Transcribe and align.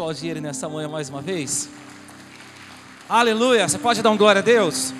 aplaudir 0.00 0.28
ele 0.28 0.40
nessa 0.40 0.66
manhã 0.66 0.88
mais 0.88 1.10
uma 1.10 1.20
vez? 1.20 1.68
Aleluia! 3.06 3.68
Você 3.68 3.78
pode 3.78 4.00
dar 4.00 4.10
um 4.10 4.16
glória 4.16 4.38
a 4.38 4.42
Deus? 4.42 4.94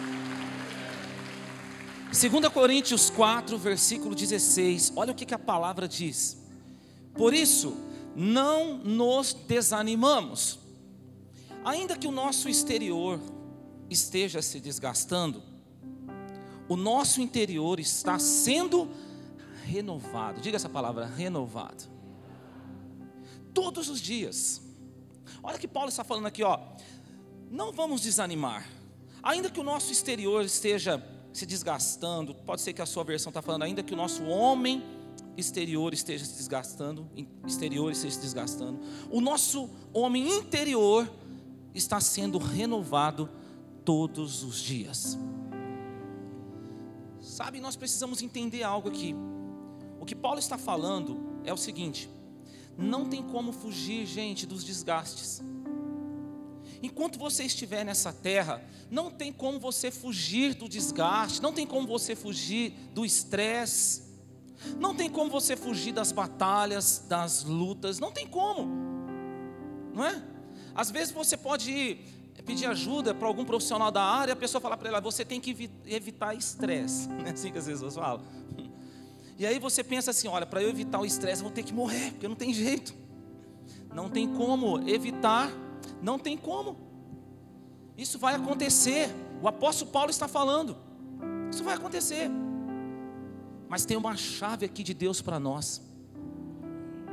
2 2.09 2.49
Coríntios 2.53 3.09
4, 3.09 3.57
versículo 3.57 4.15
16. 4.15 4.93
Olha 4.95 5.13
o 5.13 5.15
que, 5.15 5.25
que 5.25 5.33
a 5.33 5.39
palavra 5.39 5.89
diz. 5.89 6.37
Por 7.15 7.33
isso, 7.33 7.75
não 8.15 8.77
nos 8.77 9.33
desanimamos. 9.33 10.59
Ainda 11.65 11.97
que 11.97 12.07
o 12.07 12.13
nosso 12.13 12.47
exterior 12.47 13.19
esteja 13.89 14.43
se 14.43 14.61
desgastando, 14.61 15.43
o 16.69 16.77
nosso 16.77 17.23
interior 17.23 17.81
está 17.81 18.19
sendo 18.19 18.87
renovado. 19.65 20.43
Diga 20.43 20.57
essa 20.57 20.69
palavra, 20.69 21.07
renovado. 21.07 21.85
Todos 23.55 23.89
os 23.89 23.99
dias. 23.99 24.69
Olha 25.43 25.59
que 25.59 25.69
Paulo 25.69 25.89
está 25.89 26.05
falando 26.05 26.27
aqui, 26.27 26.43
ó. 26.43 26.59
Não 27.51 27.73
vamos 27.73 28.01
desanimar. 28.01 28.69
Ainda 29.23 29.51
que 29.51 29.61
o 29.61 29.63
nosso 29.63 29.93
exterior 29.93 30.45
esteja 30.45 31.05
se 31.33 31.47
desgastando, 31.47 32.35
pode 32.35 32.61
ser 32.61 32.73
que 32.73 32.83
a 32.83 32.87
sua 32.87 33.05
versão 33.05 33.31
está 33.31 33.43
falando, 33.43 33.63
ainda 33.63 33.83
que 33.83 33.95
o 33.95 33.97
nosso 33.97 34.25
homem 34.25 34.83
exterior 35.37 35.93
esteja 35.95 36.25
se 36.25 36.37
desgastando, 36.37 37.09
exterior 37.47 37.93
esteja 37.93 38.15
se 38.15 38.21
desgastando, 38.21 38.81
o 39.11 39.21
nosso 39.21 39.71
homem 39.93 40.29
interior 40.39 41.11
está 41.75 42.01
sendo 42.01 42.39
renovado 42.39 43.29
todos 43.85 44.43
os 44.43 44.61
dias. 44.61 45.19
Sabe, 47.21 47.61
nós 47.61 47.77
precisamos 47.77 48.23
entender 48.23 48.63
algo 48.63 48.89
aqui. 48.89 49.15
O 50.01 50.05
que 50.05 50.17
Paulo 50.17 50.39
está 50.39 50.57
falando 50.57 51.21
é 51.45 51.53
o 51.53 51.57
seguinte: 51.57 52.11
não 52.81 53.05
tem 53.09 53.23
como 53.23 53.53
fugir, 53.53 54.07
gente, 54.07 54.47
dos 54.47 54.65
desgastes. 54.65 55.43
Enquanto 56.83 57.19
você 57.19 57.45
estiver 57.45 57.85
nessa 57.85 58.11
terra, 58.11 58.65
não 58.91 59.11
tem 59.11 59.31
como 59.31 59.61
você 59.61 59.91
fugir 59.91 60.55
do 60.55 60.67
desgaste, 60.69 61.43
não 61.43 61.53
tem 61.53 61.67
como 61.67 61.87
você 61.87 62.17
fugir 62.17 62.73
do 62.95 63.05
estresse, 63.05 64.03
não 64.79 64.95
tem 64.95 65.11
como 65.11 65.31
você 65.31 65.57
fugir 65.57 65.93
das 65.93 66.11
batalhas, 66.11 67.05
das 67.07 67.45
lutas, 67.45 67.99
não 67.99 68.11
tem 68.11 68.27
como, 68.27 68.67
não 69.95 70.07
é? 70.07 70.23
Às 70.75 70.91
vezes 70.91 71.13
você 71.13 71.37
pode 71.37 71.99
pedir 72.47 72.65
ajuda 72.65 73.15
para 73.15 73.29
algum 73.29 73.45
profissional 73.45 73.91
da 73.91 74.03
área, 74.03 74.33
a 74.33 74.37
pessoa 74.37 74.61
fala 74.61 74.77
para 74.77 74.89
ela, 74.89 75.01
você 75.01 75.23
tem 75.23 75.39
que 75.39 75.71
evitar 75.85 76.35
estresse, 76.35 77.09
não 77.13 77.27
é 77.27 77.31
assim 77.31 77.53
que 77.53 77.59
as 77.59 77.67
pessoas 77.67 77.95
falam. 77.95 78.25
E 79.41 79.45
aí 79.45 79.59
você 79.59 79.83
pensa 79.83 80.13
assim: 80.13 80.29
olha, 80.29 80.47
para 80.47 80.63
eu 80.63 80.69
evitar 80.69 81.01
o 81.01 81.05
estresse, 81.05 81.43
eu 81.43 81.49
vou 81.49 81.53
ter 81.53 81.65
que 81.65 81.75
morrer, 81.75 82.13
porque 82.13 82.29
não 82.29 82.37
tem 82.37 82.55
jeito, 82.55 82.95
não 83.93 84.09
tem 84.09 84.33
como 84.33 84.89
evitar 84.89 85.51
não 86.03 86.19
tem 86.19 86.37
como. 86.37 86.77
Isso 87.97 88.19
vai 88.19 88.35
acontecer. 88.35 89.11
O 89.43 89.49
apóstolo 89.49 89.91
Paulo 89.91 90.11
está 90.11 90.27
falando. 90.27 90.77
Isso 91.51 91.63
vai 91.63 91.75
acontecer. 91.75 92.31
Mas 93.69 93.85
tem 93.85 93.97
uma 93.97 94.17
chave 94.17 94.67
aqui 94.67 94.83
de 94.83 94.95
Deus 94.95 95.21
para 95.21 95.39
nós. 95.39 95.83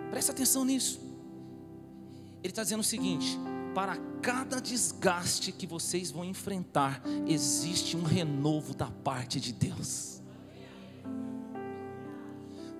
Presta 0.09 0.31
atenção 0.31 0.63
nisso. 0.63 0.99
Ele 2.43 2.51
está 2.51 2.63
dizendo 2.63 2.79
o 2.79 2.83
seguinte: 2.83 3.37
para 3.75 3.97
cada 4.21 4.59
desgaste 4.59 5.51
que 5.51 5.67
vocês 5.67 6.09
vão 6.09 6.23
enfrentar, 6.23 7.01
existe 7.27 7.97
um 7.97 8.03
renovo 8.03 8.73
da 8.73 8.87
parte 8.87 9.39
de 9.39 9.51
Deus 9.51 10.16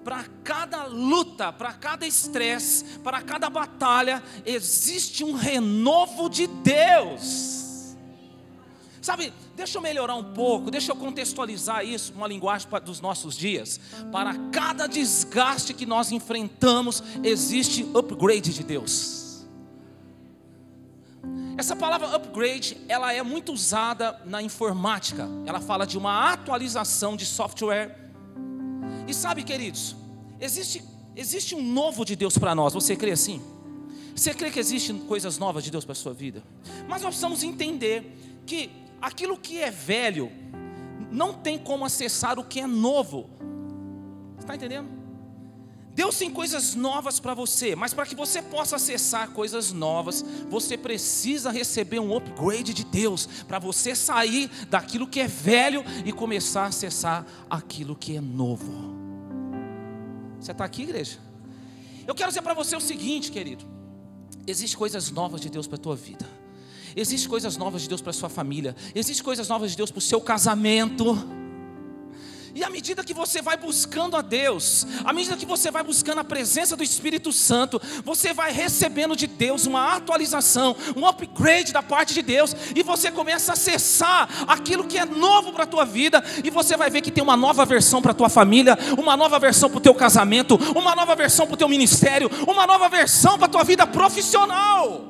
para 0.08 0.23
cada 0.41 0.86
luta, 0.86 1.52
para 1.52 1.73
cada 1.73 2.08
estresse, 2.08 2.98
para 2.99 3.21
cada 3.21 3.49
batalha, 3.49 4.23
existe 4.45 5.21
um 5.21 5.33
renovo 5.33 6.30
de 6.30 6.48
Deus. 6.48 7.93
Sabe, 9.02 9.33
deixa 9.54 9.77
eu 9.77 9.82
melhorar 9.82 10.15
um 10.15 10.33
pouco, 10.33 10.71
deixa 10.71 10.93
eu 10.93 10.95
contextualizar 10.95 11.83
isso 11.83 12.14
uma 12.14 12.26
linguagem 12.26 12.70
dos 12.86 13.02
nossos 13.02 13.36
dias. 13.36 13.82
Para 14.09 14.33
cada 14.49 14.87
desgaste 14.87 15.73
que 15.73 15.86
nós 15.86 16.09
enfrentamos, 16.09 17.03
existe 17.21 17.86
upgrade 17.93 18.53
de 18.53 18.64
Deus. 18.64 19.45
Essa 21.58 21.76
palavra 21.76 22.15
upgrade, 22.15 22.77
ela 22.87 23.11
é 23.11 23.21
muito 23.21 23.52
usada 23.52 24.21
na 24.23 24.42
informática. 24.42 25.27
Ela 25.45 25.59
fala 25.59 25.86
de 25.86 25.98
uma 25.98 26.32
atualização 26.32 27.17
de 27.17 27.26
software 27.26 28.07
e 29.08 29.14
sabe, 29.14 29.44
queridos, 29.44 29.95
existe, 30.40 30.84
existe 31.16 31.56
um 31.56 31.64
novo 31.64 32.04
de 32.04 32.16
Deus 32.16 32.38
para 32.38 32.54
nós. 32.54 32.73
Você 32.73 32.95
crê 32.95 33.12
assim? 33.12 33.42
Você 34.14 34.34
crê 34.34 34.52
que 34.52 34.60
existem 34.60 34.98
coisas 34.98 35.38
novas 35.38 35.64
de 35.64 35.72
Deus 35.72 35.86
para 35.86 35.94
a 35.94 35.95
sua 35.95 36.14
vida? 36.14 36.44
Mas 36.88 37.02
nós 37.02 37.10
precisamos 37.10 37.44
entender 37.44 38.18
que 38.45 38.70
aquilo 39.02 39.38
que 39.38 39.60
é 39.60 39.72
velho 39.72 40.32
não 41.12 41.34
tem 41.34 41.58
como 41.58 41.86
acessar 41.86 42.38
o 42.38 42.44
que 42.44 42.60
é 42.60 42.68
novo. 42.68 43.30
Está 44.40 44.56
entendendo? 44.56 44.96
Deus 45.97 46.15
tem 46.15 46.30
coisas 46.30 46.75
novas 46.75 47.19
para 47.19 47.33
você, 47.33 47.75
mas 47.75 47.91
para 47.91 48.05
que 48.05 48.13
você 48.13 48.39
possa 48.39 48.75
acessar 48.75 49.31
coisas 49.31 49.71
novas, 49.71 50.23
você 50.47 50.77
precisa 50.77 51.49
receber 51.49 51.99
um 51.99 52.15
upgrade 52.15 52.71
de 52.71 52.85
Deus, 52.85 53.27
para 53.47 53.58
você 53.58 53.95
sair 53.95 54.47
daquilo 54.69 55.08
que 55.08 55.19
é 55.19 55.27
velho 55.27 55.83
e 56.05 56.11
começar 56.11 56.65
a 56.65 56.67
acessar 56.67 57.25
aquilo 57.49 57.95
que 57.95 58.15
é 58.15 58.21
novo. 58.21 58.95
Você 60.39 60.52
está 60.52 60.65
aqui, 60.65 60.83
igreja? 60.83 61.17
Eu 62.05 62.14
quero 62.14 62.29
dizer 62.29 62.43
para 62.43 62.53
você 62.53 62.75
o 62.75 62.79
seguinte, 62.79 63.31
querido: 63.31 63.65
existem 64.45 64.77
coisas 64.77 65.09
novas 65.09 65.41
de 65.41 65.49
Deus 65.49 65.65
para 65.65 65.77
a 65.77 65.81
tua 65.81 65.95
vida, 65.95 66.29
existem 66.95 67.27
coisas 67.27 67.58
novas 67.58 67.81
de 67.81 67.89
Deus 67.89 68.02
para 68.02 68.11
a 68.11 68.14
sua 68.14 68.29
família, 68.29 68.75
existem 68.93 69.25
coisas 69.25 69.49
novas 69.49 69.71
de 69.71 69.77
Deus 69.77 69.89
para 69.89 69.97
o 69.97 70.02
seu 70.02 70.21
casamento. 70.21 71.36
E 72.58 72.64
à 72.64 72.72
medida 72.72 73.04
que 73.04 73.14
você 73.14 73.40
vai 73.40 73.56
buscando 73.56 74.18
a 74.18 74.22
Deus, 74.23 74.88
à 75.06 75.14
medida 75.14 75.38
que 75.38 75.45
você 75.45 75.70
vai 75.70 75.84
buscando 75.84 76.22
a 76.22 76.23
presença 76.23 76.76
do 76.76 76.82
Espírito 76.82 77.32
Santo, 77.32 77.80
você 78.04 78.34
vai 78.34 78.52
recebendo 78.52 79.16
de 79.16 79.28
Deus 79.28 79.68
uma 79.68 79.94
atualização, 79.94 80.76
um 80.95 81.06
upgrade 81.06 81.72
da 81.72 81.84
parte 81.84 82.16
de 82.16 82.23
Deus, 82.23 82.56
e 82.76 82.82
você 82.82 83.12
começa 83.12 83.52
a 83.52 83.54
acessar 83.54 84.28
aquilo 84.48 84.86
que 84.86 84.98
é 84.98 85.06
novo 85.06 85.54
para 85.54 85.66
a 85.66 85.68
tua 85.68 85.86
vida, 85.86 86.23
e 86.44 86.50
você 86.50 86.76
vai 86.76 86.90
ver 86.90 87.02
que 87.02 87.12
tem 87.12 87.23
uma 87.23 87.38
nova 87.38 87.64
versão 87.64 88.02
para 88.02 88.12
a 88.12 88.16
tua 88.16 88.28
família, 88.28 88.76
uma 88.98 89.16
nova 89.16 89.38
versão 89.38 89.70
para 89.70 89.78
o 89.78 89.82
teu 89.82 89.94
casamento, 89.94 90.56
uma 90.76 90.95
nova 90.95 91.16
versão 91.16 91.45
para 91.45 91.54
o 91.54 91.58
teu 91.58 91.70
ministério, 91.70 92.28
uma 92.48 92.66
nova 92.66 92.89
versão 92.89 93.38
para 93.38 93.45
a 93.45 93.52
tua 93.52 93.64
vida 93.64 93.86
profissional. 93.86 95.07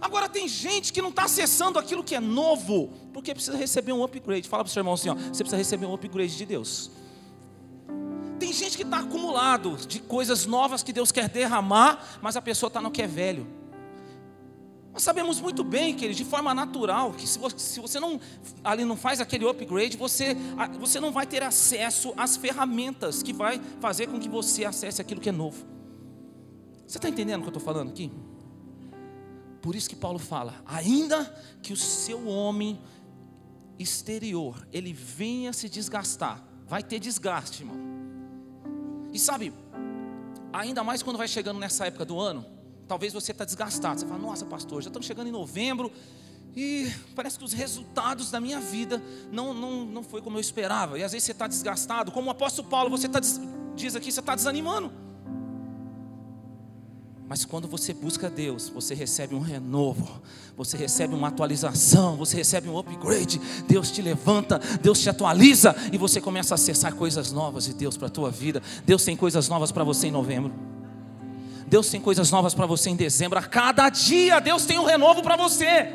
Agora 0.00 0.28
tem 0.28 0.46
gente 0.46 0.92
que 0.92 1.00
não 1.00 1.10
está 1.10 1.24
acessando 1.24 1.78
aquilo 1.78 2.04
que 2.04 2.14
é 2.14 2.20
novo, 2.20 2.90
porque 3.12 3.34
precisa 3.34 3.56
receber 3.56 3.92
um 3.92 4.02
upgrade. 4.02 4.48
Fala 4.48 4.64
para 4.64 4.70
o 4.70 4.72
seu 4.72 4.80
irmão 4.80 4.94
assim: 4.94 5.08
ó, 5.08 5.14
você 5.14 5.42
precisa 5.42 5.56
receber 5.56 5.86
um 5.86 5.94
upgrade 5.94 6.36
de 6.36 6.46
Deus. 6.46 6.90
Tem 8.38 8.52
gente 8.52 8.76
que 8.76 8.82
está 8.82 8.98
acumulado 8.98 9.76
de 9.86 10.00
coisas 10.00 10.44
novas 10.44 10.82
que 10.82 10.92
Deus 10.92 11.10
quer 11.10 11.28
derramar, 11.28 12.18
mas 12.20 12.36
a 12.36 12.42
pessoa 12.42 12.68
está 12.68 12.80
no 12.80 12.90
que 12.90 13.02
é 13.02 13.06
velho. 13.06 13.46
Nós 14.92 15.02
sabemos 15.02 15.40
muito 15.40 15.62
bem, 15.62 15.94
que 15.94 16.08
de 16.12 16.24
forma 16.24 16.54
natural, 16.54 17.12
que 17.12 17.26
se 17.26 17.38
você, 17.38 17.58
se 17.58 17.80
você 17.80 18.00
não 18.00 18.18
ali 18.64 18.82
não 18.82 18.96
faz 18.96 19.20
aquele 19.20 19.46
upgrade, 19.46 19.94
você, 19.94 20.34
você 20.80 20.98
não 20.98 21.12
vai 21.12 21.26
ter 21.26 21.42
acesso 21.42 22.14
às 22.16 22.38
ferramentas 22.38 23.22
que 23.22 23.32
vai 23.32 23.60
fazer 23.78 24.06
com 24.06 24.18
que 24.18 24.26
você 24.26 24.64
acesse 24.64 25.00
aquilo 25.00 25.20
que 25.20 25.28
é 25.28 25.32
novo. 25.32 25.66
Você 26.86 26.96
está 26.96 27.10
entendendo 27.10 27.40
o 27.40 27.42
que 27.42 27.48
eu 27.48 27.58
estou 27.58 27.62
falando 27.62 27.90
aqui? 27.90 28.10
Por 29.66 29.74
isso 29.74 29.88
que 29.88 29.96
Paulo 29.96 30.20
fala: 30.20 30.54
ainda 30.64 31.24
que 31.60 31.72
o 31.72 31.76
seu 31.76 32.28
homem 32.28 32.80
exterior 33.76 34.64
ele 34.72 34.92
venha 34.92 35.52
se 35.52 35.68
desgastar, 35.68 36.40
vai 36.68 36.84
ter 36.84 37.00
desgaste, 37.00 37.64
irmão. 37.64 37.76
E 39.12 39.18
sabe, 39.18 39.52
ainda 40.52 40.84
mais 40.84 41.02
quando 41.02 41.16
vai 41.16 41.26
chegando 41.26 41.58
nessa 41.58 41.84
época 41.84 42.04
do 42.04 42.20
ano, 42.20 42.46
talvez 42.86 43.12
você 43.12 43.32
está 43.32 43.44
desgastado. 43.44 43.98
Você 43.98 44.06
fala: 44.06 44.20
Nossa, 44.20 44.46
pastor, 44.46 44.82
já 44.82 44.88
estamos 44.88 45.04
chegando 45.04 45.26
em 45.26 45.32
novembro 45.32 45.90
e 46.54 46.88
parece 47.16 47.36
que 47.36 47.44
os 47.44 47.52
resultados 47.52 48.30
da 48.30 48.40
minha 48.40 48.60
vida 48.60 49.02
não, 49.32 49.52
não, 49.52 49.84
não 49.84 50.04
foi 50.04 50.22
como 50.22 50.36
eu 50.36 50.40
esperava. 50.40 50.96
E 50.96 51.02
às 51.02 51.10
vezes 51.10 51.24
você 51.24 51.32
está 51.32 51.48
desgastado, 51.48 52.12
como 52.12 52.28
o 52.28 52.30
apóstolo 52.30 52.68
Paulo, 52.68 52.88
você 52.88 53.08
tá, 53.08 53.18
diz 53.74 53.96
aqui, 53.96 54.12
você 54.12 54.20
está 54.20 54.36
desanimando. 54.36 55.05
Mas 57.28 57.44
quando 57.44 57.66
você 57.66 57.92
busca 57.92 58.30
Deus, 58.30 58.68
você 58.68 58.94
recebe 58.94 59.34
um 59.34 59.40
renovo, 59.40 60.22
você 60.56 60.76
recebe 60.76 61.12
uma 61.12 61.26
atualização, 61.28 62.16
você 62.16 62.36
recebe 62.36 62.68
um 62.68 62.78
upgrade. 62.78 63.40
Deus 63.66 63.90
te 63.90 64.00
levanta, 64.00 64.60
Deus 64.80 65.00
te 65.00 65.10
atualiza 65.10 65.74
e 65.92 65.98
você 65.98 66.20
começa 66.20 66.54
a 66.54 66.56
acessar 66.56 66.94
coisas 66.94 67.32
novas 67.32 67.64
de 67.64 67.74
Deus 67.74 67.96
para 67.96 68.06
a 68.06 68.10
tua 68.10 68.30
vida. 68.30 68.62
Deus 68.84 69.04
tem 69.04 69.16
coisas 69.16 69.48
novas 69.48 69.72
para 69.72 69.82
você 69.82 70.06
em 70.06 70.12
novembro. 70.12 70.52
Deus 71.66 71.90
tem 71.90 72.00
coisas 72.00 72.30
novas 72.30 72.54
para 72.54 72.64
você 72.64 72.90
em 72.90 72.96
dezembro. 72.96 73.38
A 73.40 73.42
cada 73.42 73.88
dia 73.88 74.38
Deus 74.38 74.64
tem 74.64 74.78
um 74.78 74.84
renovo 74.84 75.20
para 75.20 75.36
você. 75.36 75.92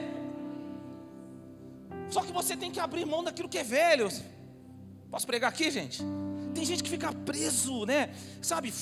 Só 2.09 2.21
que 2.21 2.33
você 2.33 2.57
tem 2.57 2.69
que 2.69 2.79
abrir 2.79 3.05
mão 3.05 3.23
daquilo 3.23 3.47
que 3.47 3.57
é 3.57 3.63
velho. 3.63 4.09
Posso 5.09 5.25
pregar 5.25 5.49
aqui, 5.49 5.71
gente? 5.71 6.03
Tem 6.53 6.65
gente 6.65 6.83
que 6.83 6.89
fica 6.89 7.13
preso, 7.13 7.85
né? 7.85 8.09
Sabe, 8.41 8.73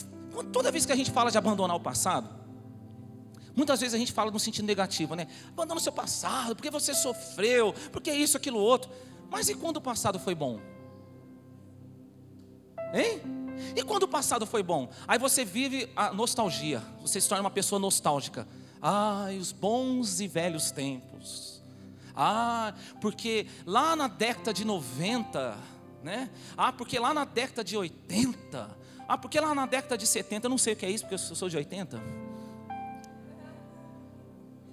toda 0.52 0.72
vez 0.72 0.86
que 0.86 0.92
a 0.92 0.96
gente 0.96 1.12
fala 1.12 1.32
de 1.32 1.38
abandonar 1.38 1.76
o 1.76 1.80
passado, 1.80 2.40
Muitas 3.56 3.82
vezes 3.82 3.94
a 3.94 3.98
gente 3.98 4.14
fala 4.14 4.32
no 4.32 4.40
sentido 4.40 4.66
negativo, 4.66 5.16
né? 5.16 5.28
Abandona 5.50 5.82
o 5.82 5.84
seu 5.84 5.92
passado, 5.92 6.56
porque 6.56 6.70
você 6.70 6.94
sofreu, 6.94 7.74
porque 7.92 8.10
isso, 8.10 8.38
aquilo, 8.38 8.58
outro. 8.58 8.90
Mas 9.30 9.50
e 9.50 9.56
quando 9.56 9.78
o 9.78 9.82
passado 9.82 10.18
foi 10.18 10.34
bom? 10.34 10.62
Hein? 12.94 13.22
E 13.76 13.84
quando 13.84 14.04
o 14.04 14.08
passado 14.08 14.46
foi 14.46 14.64
bom? 14.64 14.90
Aí 15.06 15.20
você 15.20 15.44
vive 15.44 15.90
a 15.94 16.14
nostalgia, 16.14 16.82
você 17.02 17.20
se 17.20 17.28
torna 17.28 17.44
uma 17.44 17.52
pessoa 17.52 17.80
nostálgica. 17.80 18.48
Ai, 18.82 19.38
os 19.38 19.52
bons 19.52 20.22
e 20.22 20.28
velhos 20.28 20.72
tempos. 20.72 21.62
Ah, 22.16 22.74
porque 23.02 23.46
lá 23.66 23.94
na 23.94 24.08
década 24.08 24.54
de 24.54 24.64
90, 24.64 25.58
né? 26.02 26.30
Ah, 26.56 26.72
porque 26.72 26.98
lá 26.98 27.14
na 27.14 27.26
década 27.26 27.64
de 27.64 27.76
80. 27.76 28.80
Ah, 29.10 29.18
porque 29.18 29.40
lá 29.40 29.56
na 29.56 29.66
década 29.66 29.98
de 29.98 30.06
70, 30.06 30.46
eu 30.46 30.50
não 30.52 30.58
sei 30.60 30.74
o 30.74 30.76
que 30.76 30.86
é 30.86 30.92
isso, 30.92 31.04
porque 31.04 31.16
eu 31.16 31.36
sou 31.36 31.50
de 31.50 31.58
80. 31.58 32.00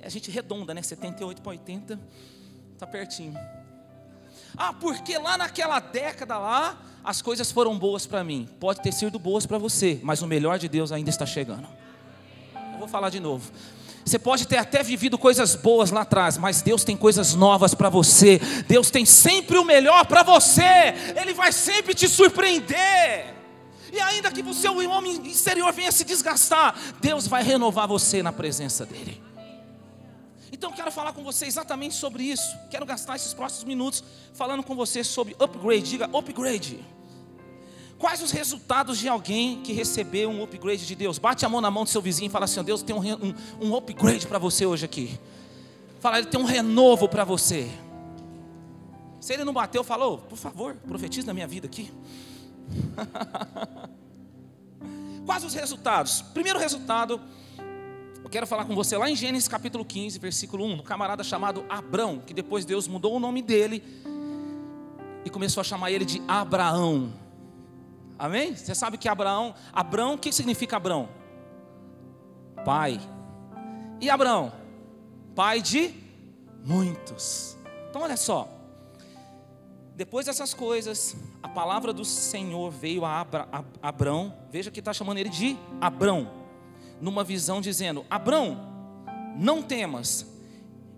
A 0.02 0.08
gente 0.10 0.30
redonda, 0.30 0.74
né? 0.74 0.82
78 0.82 1.40
para 1.40 1.52
80, 1.52 1.98
tá 2.78 2.86
pertinho. 2.86 3.34
Ah, 4.54 4.74
porque 4.74 5.16
lá 5.16 5.38
naquela 5.38 5.80
década 5.80 6.36
lá, 6.36 6.78
as 7.02 7.22
coisas 7.22 7.50
foram 7.50 7.78
boas 7.78 8.04
para 8.04 8.22
mim. 8.22 8.46
Pode 8.60 8.82
ter 8.82 8.92
sido 8.92 9.18
boas 9.18 9.46
para 9.46 9.56
você, 9.56 9.98
mas 10.02 10.20
o 10.20 10.26
melhor 10.26 10.58
de 10.58 10.68
Deus 10.68 10.92
ainda 10.92 11.08
está 11.08 11.24
chegando. 11.24 11.66
Eu 12.74 12.78
vou 12.78 12.88
falar 12.88 13.08
de 13.08 13.20
novo. 13.20 13.50
Você 14.04 14.18
pode 14.18 14.46
ter 14.46 14.58
até 14.58 14.82
vivido 14.82 15.16
coisas 15.16 15.54
boas 15.54 15.90
lá 15.90 16.02
atrás, 16.02 16.36
mas 16.36 16.60
Deus 16.60 16.84
tem 16.84 16.94
coisas 16.94 17.34
novas 17.34 17.74
para 17.74 17.88
você. 17.88 18.38
Deus 18.68 18.90
tem 18.90 19.06
sempre 19.06 19.56
o 19.56 19.64
melhor 19.64 20.04
para 20.04 20.22
você. 20.22 20.92
Ele 21.18 21.32
vai 21.32 21.52
sempre 21.52 21.94
te 21.94 22.06
surpreender. 22.06 23.35
E 23.92 24.00
ainda 24.00 24.30
que 24.30 24.42
o 24.42 24.54
seu 24.54 24.76
homem 24.90 25.26
exterior 25.26 25.72
venha 25.72 25.92
se 25.92 26.04
desgastar, 26.04 26.74
Deus 27.00 27.26
vai 27.26 27.42
renovar 27.42 27.86
você 27.86 28.22
na 28.22 28.32
presença 28.32 28.84
dEle. 28.84 29.22
Então 30.52 30.72
quero 30.72 30.90
falar 30.90 31.12
com 31.12 31.22
você 31.22 31.46
exatamente 31.46 31.94
sobre 31.94 32.22
isso. 32.22 32.56
Quero 32.70 32.86
gastar 32.86 33.16
esses 33.16 33.34
próximos 33.34 33.64
minutos 33.64 34.02
falando 34.32 34.62
com 34.62 34.74
você 34.74 35.04
sobre 35.04 35.36
upgrade. 35.38 35.90
Diga 35.90 36.06
upgrade. 36.16 36.80
Quais 37.98 38.22
os 38.22 38.30
resultados 38.30 38.98
de 38.98 39.08
alguém 39.08 39.62
que 39.62 39.72
recebeu 39.72 40.28
um 40.30 40.42
upgrade 40.42 40.86
de 40.86 40.94
Deus? 40.94 41.18
Bate 41.18 41.44
a 41.46 41.48
mão 41.48 41.60
na 41.60 41.70
mão 41.70 41.84
do 41.84 41.90
seu 41.90 42.02
vizinho 42.02 42.28
e 42.28 42.30
fala 42.30 42.44
assim: 42.44 42.62
Deus 42.62 42.82
tem 42.82 42.94
um, 42.94 43.00
um, 43.00 43.34
um 43.60 43.76
upgrade 43.76 44.26
para 44.26 44.38
você 44.38 44.66
hoje 44.66 44.84
aqui. 44.84 45.18
Fala, 46.00 46.18
Ele 46.18 46.26
tem 46.26 46.38
um 46.38 46.44
renovo 46.44 47.08
para 47.08 47.24
você. 47.24 47.68
Se 49.20 49.32
ele 49.32 49.44
não 49.44 49.52
bateu, 49.52 49.82
falou: 49.82 50.18
Por 50.18 50.36
favor, 50.36 50.76
profetize 50.86 51.26
na 51.26 51.34
minha 51.34 51.46
vida 51.46 51.66
aqui. 51.66 51.90
Quais 55.26 55.44
os 55.44 55.54
resultados? 55.54 56.22
Primeiro 56.22 56.58
resultado, 56.58 57.20
eu 58.22 58.30
quero 58.30 58.46
falar 58.46 58.64
com 58.64 58.74
você 58.74 58.96
lá 58.96 59.10
em 59.10 59.16
Gênesis 59.16 59.48
capítulo 59.48 59.84
15, 59.84 60.18
versículo 60.18 60.64
1, 60.64 60.72
um 60.72 60.82
camarada 60.82 61.22
chamado 61.22 61.64
Abrão, 61.68 62.18
que 62.18 62.34
depois 62.34 62.64
Deus 62.64 62.88
mudou 62.88 63.14
o 63.14 63.20
nome 63.20 63.42
dele 63.42 63.82
e 65.24 65.30
começou 65.30 65.60
a 65.60 65.64
chamar 65.64 65.90
ele 65.90 66.04
de 66.04 66.22
Abraão. 66.26 67.12
Amém? 68.18 68.54
Você 68.54 68.74
sabe 68.74 68.96
que 68.96 69.08
Abraão, 69.08 69.54
Abraão, 69.72 70.14
o 70.14 70.18
que 70.18 70.32
significa 70.32 70.76
Abraão? 70.76 71.08
Pai. 72.64 73.00
E 74.00 74.08
Abraão? 74.08 74.52
Pai 75.34 75.60
de 75.60 75.94
muitos. 76.64 77.56
Então 77.90 78.02
olha 78.02 78.16
só. 78.16 78.55
Depois 79.96 80.26
dessas 80.26 80.52
coisas, 80.52 81.16
a 81.43 81.48
palavra 81.48 81.90
do 81.90 82.04
Senhor 82.04 82.70
veio 82.70 83.02
a, 83.06 83.26
Abrão. 83.81 84.37
Veja 84.52 84.70
que 84.70 84.81
está 84.81 84.93
chamando 84.93 85.16
ele 85.16 85.31
de 85.31 85.56
Abrão. 85.81 86.31
Numa 87.00 87.25
visão 87.25 87.62
dizendo: 87.62 88.04
Abrão, 88.10 88.60
não 89.38 89.62
temas. 89.62 90.26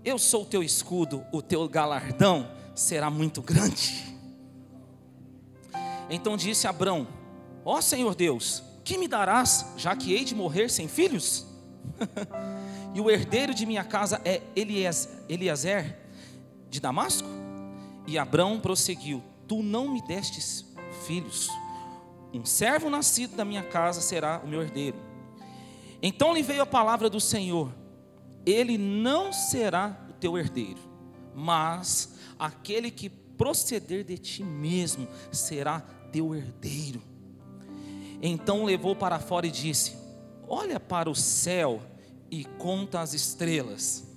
Eu 0.04 0.18
sou 0.18 0.42
o 0.42 0.46
teu 0.46 0.64
escudo, 0.64 1.24
o 1.32 1.40
teu 1.40 1.68
galardão 1.68 2.50
será 2.74 3.08
muito 3.08 3.40
grande. 3.40 4.18
Então 6.10 6.36
disse 6.36 6.66
Abrão: 6.66 7.06
Ó 7.64 7.78
oh, 7.78 7.82
Senhor 7.82 8.16
Deus, 8.16 8.64
que 8.82 8.98
me 8.98 9.06
darás, 9.06 9.64
já 9.76 9.94
que 9.94 10.12
hei 10.12 10.24
de 10.24 10.34
morrer 10.34 10.68
sem 10.68 10.88
filhos? 10.88 11.46
e 12.92 13.00
o 13.00 13.08
herdeiro 13.08 13.54
de 13.54 13.64
minha 13.64 13.84
casa 13.84 14.20
é 14.24 14.42
Eliezer 14.56 15.96
de 16.68 16.80
Damasco? 16.80 17.37
E 18.08 18.16
Abrão 18.16 18.58
prosseguiu: 18.58 19.22
Tu 19.46 19.62
não 19.62 19.92
me 19.92 20.00
destes 20.00 20.64
filhos. 21.06 21.50
Um 22.32 22.44
servo 22.44 22.88
nascido 22.88 23.36
da 23.36 23.44
minha 23.44 23.62
casa 23.62 24.00
será 24.00 24.40
o 24.42 24.48
meu 24.48 24.62
herdeiro. 24.62 24.96
Então 26.02 26.32
lhe 26.32 26.42
veio 26.42 26.62
a 26.62 26.66
palavra 26.66 27.10
do 27.10 27.20
Senhor: 27.20 27.70
Ele 28.46 28.78
não 28.78 29.30
será 29.30 29.94
o 30.08 30.14
teu 30.14 30.38
herdeiro, 30.38 30.80
mas 31.34 32.14
aquele 32.38 32.90
que 32.90 33.10
proceder 33.10 34.04
de 34.04 34.16
ti 34.16 34.42
mesmo 34.42 35.06
será 35.30 35.80
teu 36.10 36.34
herdeiro. 36.34 37.02
Então 38.22 38.64
levou 38.64 38.96
para 38.96 39.18
fora 39.18 39.46
e 39.46 39.50
disse: 39.50 39.98
Olha 40.48 40.80
para 40.80 41.10
o 41.10 41.14
céu 41.14 41.82
e 42.30 42.46
conta 42.56 43.00
as 43.00 43.12
estrelas. 43.12 44.08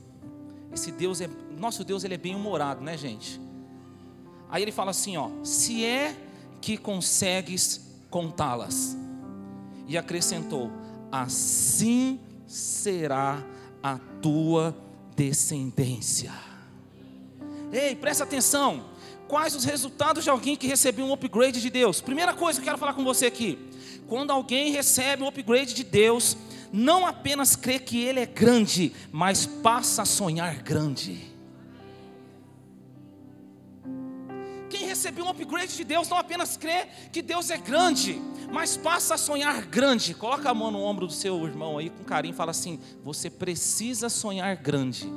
Esse 0.71 0.93
Deus 0.93 1.19
é, 1.19 1.29
nosso 1.57 1.83
Deus, 1.83 2.05
ele 2.05 2.13
é 2.13 2.17
bem 2.17 2.33
humorado, 2.33 2.81
né, 2.81 2.95
gente? 2.95 3.50
Aí 4.51 4.61
ele 4.61 4.71
fala 4.71 4.91
assim, 4.91 5.15
ó: 5.15 5.29
Se 5.43 5.85
é 5.85 6.15
que 6.59 6.77
consegues 6.77 7.81
contá-las. 8.09 8.97
E 9.87 9.97
acrescentou: 9.97 10.69
Assim 11.11 12.19
será 12.45 13.43
a 13.81 13.97
tua 14.21 14.75
descendência. 15.15 16.33
Ei, 17.71 17.95
presta 17.95 18.25
atenção 18.25 18.83
quais 19.27 19.55
os 19.55 19.63
resultados 19.63 20.25
de 20.25 20.29
alguém 20.29 20.57
que 20.57 20.67
recebeu 20.67 21.05
um 21.05 21.13
upgrade 21.13 21.61
de 21.61 21.69
Deus. 21.69 22.01
Primeira 22.01 22.33
coisa 22.33 22.59
que 22.59 22.63
eu 22.63 22.65
quero 22.65 22.77
falar 22.77 22.93
com 22.93 23.03
você 23.03 23.25
aqui: 23.27 23.57
quando 24.07 24.31
alguém 24.31 24.73
recebe 24.73 25.23
um 25.23 25.27
upgrade 25.27 25.73
de 25.73 25.85
Deus, 25.85 26.35
não 26.73 27.07
apenas 27.07 27.55
crê 27.55 27.79
que 27.79 28.03
Ele 28.03 28.19
é 28.19 28.25
grande, 28.25 28.91
mas 29.11 29.45
passa 29.45 30.01
a 30.01 30.05
sonhar 30.05 30.61
grande. 30.61 31.30
Quem 35.01 35.09
recebeu 35.09 35.25
um 35.25 35.29
upgrade 35.29 35.75
de 35.75 35.83
Deus 35.83 36.07
não 36.09 36.17
apenas 36.17 36.55
crê 36.55 36.85
que 37.11 37.23
Deus 37.23 37.49
é 37.49 37.57
grande, 37.57 38.21
mas 38.53 38.77
passa 38.77 39.15
a 39.15 39.17
sonhar 39.17 39.65
grande. 39.65 40.13
Coloca 40.13 40.47
a 40.47 40.53
mão 40.53 40.69
no 40.69 40.79
ombro 40.79 41.07
do 41.07 41.13
seu 41.13 41.43
irmão 41.43 41.79
aí 41.79 41.89
com 41.89 42.03
carinho 42.03 42.33
e 42.33 42.35
fala 42.35 42.51
assim: 42.51 42.79
Você 43.03 43.27
precisa 43.27 44.09
sonhar 44.09 44.55
grande. 44.57 45.11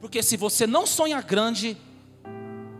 Porque 0.00 0.22
se 0.22 0.36
você 0.36 0.68
não 0.68 0.86
sonha 0.86 1.20
grande, 1.20 1.76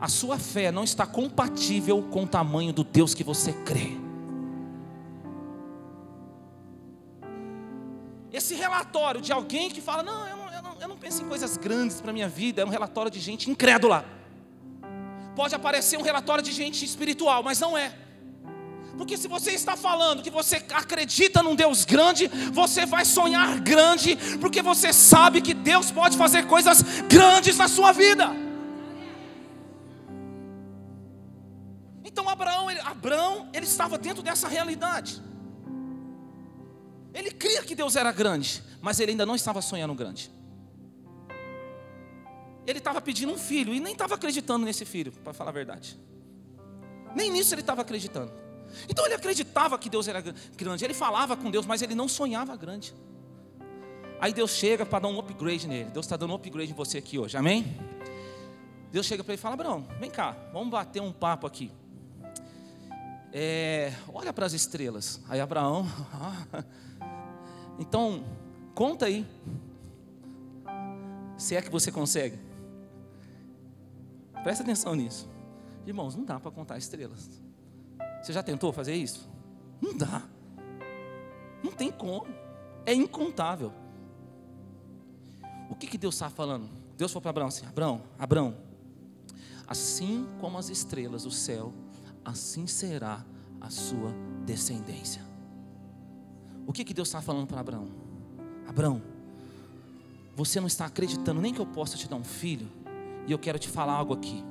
a 0.00 0.06
sua 0.06 0.38
fé 0.38 0.70
não 0.70 0.84
está 0.84 1.04
compatível 1.04 2.00
com 2.04 2.22
o 2.22 2.28
tamanho 2.28 2.72
do 2.72 2.84
Deus 2.84 3.14
que 3.14 3.24
você 3.24 3.52
crê. 3.52 3.96
Esse 8.32 8.54
relatório 8.54 9.20
de 9.20 9.32
alguém 9.32 9.70
que 9.70 9.80
fala: 9.80 10.04
Não, 10.04 10.24
eu 10.28 10.36
não, 10.36 10.52
eu 10.52 10.62
não, 10.62 10.80
eu 10.82 10.88
não 10.88 10.96
penso 10.96 11.24
em 11.24 11.28
coisas 11.28 11.56
grandes 11.56 12.00
para 12.00 12.10
a 12.10 12.14
minha 12.14 12.28
vida, 12.28 12.62
é 12.62 12.64
um 12.64 12.68
relatório 12.70 13.10
de 13.10 13.18
gente 13.18 13.50
incrédula. 13.50 14.17
Pode 15.40 15.54
aparecer 15.54 15.96
um 15.96 16.02
relatório 16.02 16.42
de 16.42 16.50
gente 16.50 16.84
espiritual, 16.84 17.44
mas 17.44 17.60
não 17.60 17.78
é. 17.78 17.94
Porque 18.96 19.16
se 19.16 19.28
você 19.28 19.52
está 19.52 19.76
falando 19.76 20.20
que 20.20 20.30
você 20.38 20.56
acredita 20.74 21.44
num 21.44 21.54
Deus 21.54 21.84
grande, 21.84 22.26
você 22.52 22.84
vai 22.84 23.04
sonhar 23.04 23.60
grande, 23.60 24.16
porque 24.40 24.60
você 24.60 24.92
sabe 24.92 25.40
que 25.40 25.54
Deus 25.54 25.92
pode 25.92 26.16
fazer 26.16 26.48
coisas 26.48 26.82
grandes 27.08 27.56
na 27.56 27.68
sua 27.68 27.92
vida. 27.92 28.26
Então 32.04 32.28
Abraão, 32.28 32.68
ele, 32.68 32.80
Abraão, 32.80 33.48
ele 33.52 33.64
estava 33.64 33.96
dentro 33.96 34.24
dessa 34.24 34.48
realidade. 34.48 35.22
Ele 37.14 37.30
cria 37.30 37.62
que 37.62 37.76
Deus 37.76 37.94
era 37.94 38.10
grande, 38.10 38.60
mas 38.82 38.98
ele 38.98 39.12
ainda 39.12 39.24
não 39.24 39.36
estava 39.36 39.62
sonhando 39.62 39.94
grande. 39.94 40.32
Ele 42.68 42.80
estava 42.80 43.00
pedindo 43.00 43.32
um 43.32 43.38
filho 43.38 43.72
e 43.72 43.80
nem 43.80 43.94
estava 43.94 44.14
acreditando 44.14 44.66
nesse 44.66 44.84
filho, 44.84 45.10
para 45.10 45.32
falar 45.32 45.48
a 45.48 45.54
verdade. 45.54 45.98
Nem 47.14 47.30
nisso 47.30 47.54
ele 47.54 47.62
estava 47.62 47.80
acreditando. 47.80 48.30
Então 48.86 49.06
ele 49.06 49.14
acreditava 49.14 49.78
que 49.78 49.88
Deus 49.88 50.06
era 50.06 50.22
grande, 50.54 50.84
ele 50.84 50.92
falava 50.92 51.34
com 51.34 51.50
Deus, 51.50 51.64
mas 51.64 51.80
ele 51.80 51.94
não 51.94 52.06
sonhava 52.06 52.54
grande. 52.56 52.94
Aí 54.20 54.34
Deus 54.34 54.50
chega 54.50 54.84
para 54.84 54.98
dar 54.98 55.08
um 55.08 55.18
upgrade 55.18 55.66
nele. 55.66 55.88
Deus 55.88 56.04
está 56.04 56.14
dando 56.18 56.32
um 56.32 56.34
upgrade 56.34 56.70
em 56.70 56.74
você 56.74 56.98
aqui 56.98 57.18
hoje, 57.18 57.38
amém? 57.38 57.74
Deus 58.92 59.06
chega 59.06 59.24
para 59.24 59.32
ele 59.32 59.40
e 59.40 59.42
fala: 59.42 59.54
Abraão, 59.54 59.88
vem 59.98 60.10
cá, 60.10 60.36
vamos 60.52 60.68
bater 60.68 61.00
um 61.00 61.10
papo 61.10 61.46
aqui. 61.46 61.72
É, 63.32 63.94
olha 64.12 64.30
para 64.30 64.44
as 64.44 64.52
estrelas. 64.52 65.22
Aí 65.26 65.40
Abraão, 65.40 65.86
então 67.80 68.22
conta 68.74 69.06
aí, 69.06 69.26
se 71.38 71.56
é 71.56 71.62
que 71.62 71.70
você 71.70 71.90
consegue. 71.90 72.47
Presta 74.48 74.62
atenção 74.62 74.94
nisso, 74.94 75.28
irmãos. 75.86 76.16
Não 76.16 76.24
dá 76.24 76.40
para 76.40 76.50
contar 76.50 76.78
estrelas. 76.78 77.28
Você 78.22 78.32
já 78.32 78.42
tentou 78.42 78.72
fazer 78.72 78.94
isso? 78.94 79.28
Não 79.78 79.94
dá. 79.94 80.22
Não 81.62 81.70
tem 81.70 81.92
como. 81.92 82.26
é 82.86 82.94
incontável. 82.94 83.74
O 85.68 85.74
que, 85.74 85.86
que 85.86 85.98
Deus 85.98 86.14
está 86.14 86.30
falando? 86.30 86.66
Deus 86.96 87.12
falou 87.12 87.20
para 87.20 87.28
Abraão 87.28 87.48
assim: 87.48 87.66
Abraão, 87.66 88.02
Abraão, 88.18 88.56
assim 89.66 90.26
como 90.40 90.56
as 90.56 90.70
estrelas 90.70 91.24
do 91.24 91.30
céu, 91.30 91.74
assim 92.24 92.66
será 92.66 93.22
a 93.60 93.68
sua 93.68 94.14
descendência. 94.46 95.20
O 96.66 96.72
que, 96.72 96.84
que 96.84 96.94
Deus 96.94 97.08
está 97.08 97.20
falando 97.20 97.46
para 97.46 97.60
Abraão? 97.60 97.90
Abraão, 98.66 99.02
você 100.34 100.58
não 100.58 100.68
está 100.68 100.86
acreditando 100.86 101.38
nem 101.38 101.52
que 101.52 101.60
eu 101.60 101.66
possa 101.66 101.98
te 101.98 102.08
dar 102.08 102.16
um 102.16 102.24
filho, 102.24 102.66
e 103.28 103.32
eu 103.32 103.38
quero 103.38 103.58
te 103.58 103.68
falar 103.68 103.92
algo 103.92 104.14
aqui. 104.14 104.42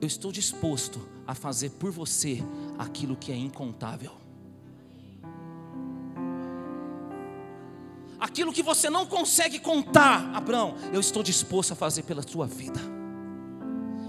Eu 0.00 0.06
estou 0.06 0.32
disposto 0.32 1.06
a 1.26 1.34
fazer 1.34 1.70
por 1.70 1.90
você 1.90 2.42
aquilo 2.78 3.14
que 3.16 3.30
é 3.30 3.36
incontável. 3.36 4.12
Aquilo 8.18 8.50
que 8.50 8.62
você 8.62 8.88
não 8.88 9.04
consegue 9.04 9.58
contar, 9.58 10.34
Abraão, 10.34 10.74
eu 10.90 11.00
estou 11.00 11.22
disposto 11.22 11.72
a 11.72 11.76
fazer 11.76 12.02
pela 12.04 12.22
sua 12.26 12.46
vida. 12.46 12.80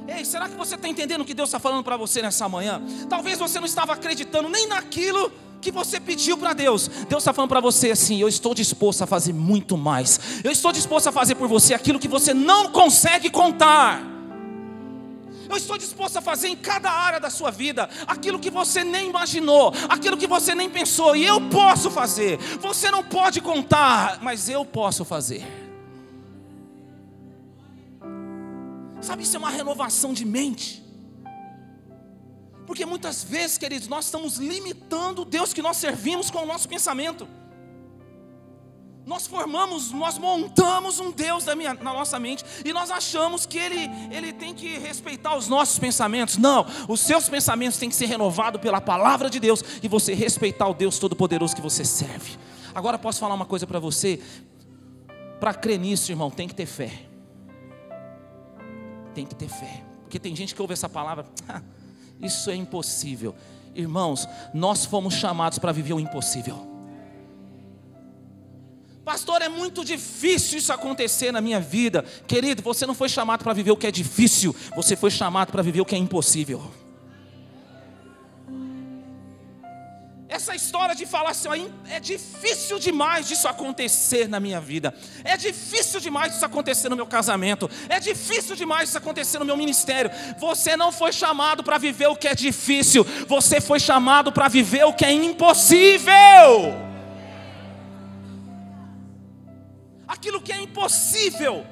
Ei, 0.07 0.23
será 0.23 0.47
que 0.47 0.55
você 0.55 0.75
está 0.75 0.88
entendendo 0.88 1.21
o 1.21 1.25
que 1.25 1.33
Deus 1.33 1.49
está 1.49 1.59
falando 1.59 1.83
para 1.83 1.97
você 1.97 2.21
nessa 2.21 2.47
manhã? 2.47 2.81
Talvez 3.09 3.38
você 3.38 3.59
não 3.59 3.67
estava 3.67 3.93
acreditando 3.93 4.47
nem 4.47 4.65
naquilo 4.65 5.29
que 5.61 5.71
você 5.71 5.99
pediu 5.99 6.37
para 6.37 6.53
Deus. 6.53 6.87
Deus 6.87 7.21
está 7.21 7.33
falando 7.33 7.49
para 7.49 7.59
você 7.59 7.91
assim: 7.91 8.19
eu 8.19 8.27
estou 8.27 8.53
disposto 8.53 9.01
a 9.03 9.07
fazer 9.07 9.33
muito 9.33 9.77
mais. 9.77 10.19
Eu 10.43 10.51
estou 10.51 10.71
disposto 10.71 11.07
a 11.07 11.11
fazer 11.11 11.35
por 11.35 11.47
você 11.47 11.73
aquilo 11.73 11.99
que 11.99 12.07
você 12.07 12.33
não 12.33 12.71
consegue 12.71 13.29
contar. 13.29 14.01
Eu 15.49 15.57
estou 15.57 15.79
disposto 15.79 16.17
a 16.17 16.21
fazer 16.21 16.47
em 16.47 16.55
cada 16.55 16.91
área 16.91 17.19
da 17.19 17.31
sua 17.31 17.49
vida 17.49 17.89
aquilo 18.05 18.37
que 18.37 18.51
você 18.51 18.83
nem 18.83 19.09
imaginou, 19.09 19.73
aquilo 19.89 20.15
que 20.15 20.27
você 20.27 20.53
nem 20.53 20.69
pensou, 20.69 21.15
e 21.15 21.25
eu 21.25 21.41
posso 21.49 21.89
fazer. 21.89 22.37
Você 22.59 22.91
não 22.91 23.03
pode 23.03 23.41
contar, 23.41 24.19
mas 24.21 24.47
eu 24.47 24.63
posso 24.63 25.03
fazer. 25.03 25.43
Sabe, 29.01 29.23
isso 29.23 29.35
é 29.35 29.39
uma 29.39 29.49
renovação 29.49 30.13
de 30.13 30.23
mente. 30.23 30.88
Porque 32.69 32.85
muitas 32.85 33.23
vezes, 33.23 33.57
queridos, 33.57 33.88
nós 33.88 34.05
estamos 34.05 34.38
limitando 34.38 35.23
o 35.23 35.25
Deus 35.25 35.53
que 35.53 35.59
nós 35.59 35.77
servimos 35.77 36.29
com 36.29 36.43
o 36.43 36.45
nosso 36.45 36.69
pensamento. 36.69 37.27
Nós 39.07 39.25
formamos, 39.25 39.91
nós 39.91 40.19
montamos 40.19 40.99
um 40.99 41.09
Deus 41.09 41.45
na, 41.45 41.55
minha, 41.55 41.73
na 41.73 41.91
nossa 41.91 42.19
mente 42.19 42.45
e 42.63 42.71
nós 42.71 42.91
achamos 42.91 43.47
que 43.47 43.57
ele, 43.57 43.89
ele 44.11 44.31
tem 44.31 44.53
que 44.53 44.77
respeitar 44.77 45.35
os 45.35 45.47
nossos 45.47 45.79
pensamentos. 45.79 46.38
Não, 46.38 46.63
os 46.88 46.99
seus 46.99 47.27
pensamentos 47.27 47.79
têm 47.79 47.89
que 47.89 47.95
ser 47.95 48.05
renovados 48.05 48.61
pela 48.61 48.79
palavra 48.79 49.31
de 49.31 49.39
Deus 49.39 49.63
e 49.81 49.88
você 49.88 50.13
respeitar 50.13 50.67
o 50.67 50.73
Deus 50.75 50.99
Todo-Poderoso 50.99 51.55
que 51.55 51.63
você 51.63 51.83
serve. 51.83 52.38
Agora 52.75 52.99
posso 52.99 53.19
falar 53.19 53.33
uma 53.33 53.47
coisa 53.47 53.65
para 53.65 53.79
você? 53.79 54.21
Para 55.39 55.55
crer 55.55 55.79
nisso, 55.79 56.11
irmão, 56.11 56.29
tem 56.29 56.47
que 56.47 56.53
ter 56.53 56.67
fé. 56.67 56.91
Tem 59.15 59.25
que 59.25 59.33
ter 59.33 59.49
fé. 59.49 59.83
Porque 60.03 60.19
tem 60.19 60.35
gente 60.35 60.53
que 60.53 60.61
ouve 60.61 60.73
essa 60.73 60.88
palavra, 60.88 61.25
ah, 61.49 61.63
isso 62.21 62.49
é 62.49 62.55
impossível. 62.55 63.35
Irmãos, 63.73 64.27
nós 64.53 64.85
fomos 64.85 65.13
chamados 65.13 65.59
para 65.59 65.71
viver 65.71 65.93
o 65.93 65.99
impossível. 65.99 66.67
Pastor, 69.05 69.41
é 69.41 69.49
muito 69.49 69.83
difícil 69.83 70.59
isso 70.59 70.71
acontecer 70.71 71.31
na 71.31 71.41
minha 71.41 71.59
vida. 71.59 72.03
Querido, 72.27 72.61
você 72.61 72.85
não 72.85 72.93
foi 72.93 73.09
chamado 73.09 73.43
para 73.43 73.53
viver 73.53 73.71
o 73.71 73.77
que 73.77 73.88
é 73.88 73.91
difícil, 73.91 74.55
você 74.75 74.95
foi 74.95 75.09
chamado 75.09 75.51
para 75.51 75.63
viver 75.63 75.81
o 75.81 75.85
que 75.85 75.95
é 75.95 75.97
impossível. 75.97 76.61
De 80.99 81.05
falar 81.05 81.31
assim, 81.31 81.73
é 81.89 81.99
difícil 81.99 82.77
demais 82.77 83.27
disso 83.27 83.47
acontecer 83.47 84.27
na 84.27 84.39
minha 84.39 84.61
vida, 84.61 84.93
é 85.23 85.35
difícil 85.37 85.99
demais 85.99 86.33
disso 86.33 86.45
acontecer 86.45 86.89
no 86.89 86.95
meu 86.95 87.07
casamento, 87.07 87.69
é 87.87 87.99
difícil 87.99 88.55
demais 88.55 88.89
isso 88.89 88.97
acontecer 88.97 89.39
no 89.39 89.45
meu 89.45 89.57
ministério. 89.57 90.11
Você 90.37 90.75
não 90.77 90.91
foi 90.91 91.11
chamado 91.11 91.63
para 91.63 91.77
viver 91.77 92.07
o 92.07 92.15
que 92.15 92.27
é 92.27 92.35
difícil, 92.35 93.03
você 93.27 93.59
foi 93.59 93.79
chamado 93.79 94.31
para 94.31 94.47
viver 94.47 94.83
o 94.83 94.93
que 94.93 95.05
é 95.05 95.11
impossível. 95.11 96.89
aquilo 100.19 100.41
que 100.41 100.51
é 100.51 100.59
impossível. 100.59 101.65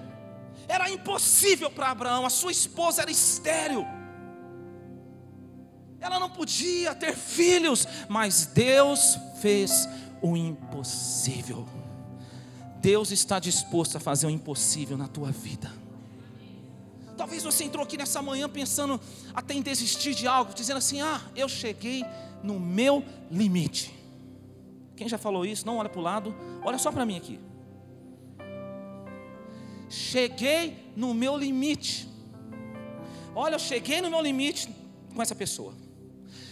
Era 0.69 0.89
impossível 0.89 1.69
para 1.69 1.89
Abraão, 1.89 2.25
a 2.25 2.29
sua 2.29 2.51
esposa 2.51 3.01
era 3.01 3.11
estéril. 3.11 3.85
Ela 5.99 6.19
não 6.19 6.29
podia 6.29 6.93
ter 6.93 7.15
filhos, 7.15 7.87
mas 8.07 8.45
Deus 8.45 9.17
fez 9.41 9.87
o 10.21 10.37
impossível. 10.37 11.67
Deus 12.79 13.11
está 13.11 13.39
disposto 13.39 13.97
a 13.97 13.99
fazer 13.99 14.27
o 14.27 14.29
impossível 14.29 14.97
na 14.97 15.07
tua 15.07 15.31
vida. 15.31 15.71
Talvez 17.17 17.43
você 17.43 17.63
entrou 17.63 17.83
aqui 17.83 17.97
nessa 17.97 18.21
manhã 18.21 18.47
pensando 18.47 19.01
até 19.33 19.55
em 19.55 19.61
desistir 19.61 20.13
de 20.13 20.27
algo, 20.27 20.53
dizendo 20.53 20.77
assim: 20.77 21.01
Ah, 21.01 21.19
eu 21.35 21.49
cheguei 21.49 22.05
no 22.43 22.59
meu 22.59 23.03
limite. 23.31 23.93
Quem 24.95 25.09
já 25.09 25.17
falou 25.17 25.45
isso? 25.45 25.65
Não 25.65 25.77
olha 25.77 25.89
para 25.89 25.99
o 25.99 26.03
lado, 26.03 26.35
olha 26.63 26.77
só 26.77 26.91
para 26.91 27.05
mim 27.05 27.17
aqui. 27.17 27.39
Cheguei 29.89 30.91
no 30.95 31.13
meu 31.13 31.35
limite. 31.35 32.07
Olha, 33.33 33.55
eu 33.55 33.59
cheguei 33.59 34.01
no 34.01 34.09
meu 34.09 34.21
limite 34.21 34.69
com 35.13 35.21
essa 35.21 35.35
pessoa. 35.35 35.73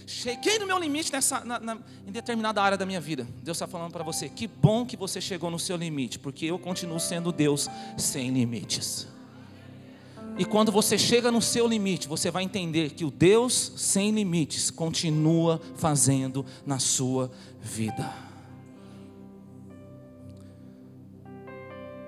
Cheguei 0.06 0.60
no 0.60 0.68
meu 0.68 0.78
limite 0.78 1.12
nessa, 1.12 1.44
na, 1.44 1.60
na, 1.60 1.78
em 2.06 2.12
determinada 2.12 2.62
área 2.62 2.78
da 2.78 2.86
minha 2.86 3.02
vida. 3.02 3.28
Deus 3.44 3.58
está 3.58 3.68
falando 3.68 3.92
para 3.92 4.04
você: 4.04 4.30
que 4.30 4.48
bom 4.48 4.86
que 4.86 4.96
você 4.96 5.20
chegou 5.20 5.50
no 5.50 5.58
seu 5.58 5.76
limite, 5.76 6.20
porque 6.20 6.46
eu 6.46 6.60
continuo 6.60 7.00
sendo 7.00 7.32
Deus 7.32 7.68
sem 7.98 8.30
limites. 8.30 9.08
E 10.38 10.44
quando 10.44 10.72
você 10.72 10.98
chega 10.98 11.32
no 11.32 11.42
seu 11.42 11.66
limite, 11.66 12.08
você 12.08 12.30
vai 12.30 12.44
entender 12.44 12.92
que 12.92 13.06
o 13.06 13.12
Deus 13.12 13.74
sem 13.78 14.12
limites 14.12 14.70
continua 14.70 15.62
fazendo 15.76 16.46
na 16.66 16.78
sua 16.78 17.32
vida. 17.62 18.14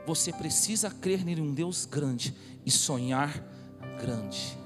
Você 0.05 0.31
precisa 0.31 0.91
crer 0.91 1.27
em 1.27 1.41
um 1.41 1.53
Deus 1.53 1.85
grande 1.85 2.35
e 2.65 2.71
sonhar 2.71 3.43
grande. 3.99 4.57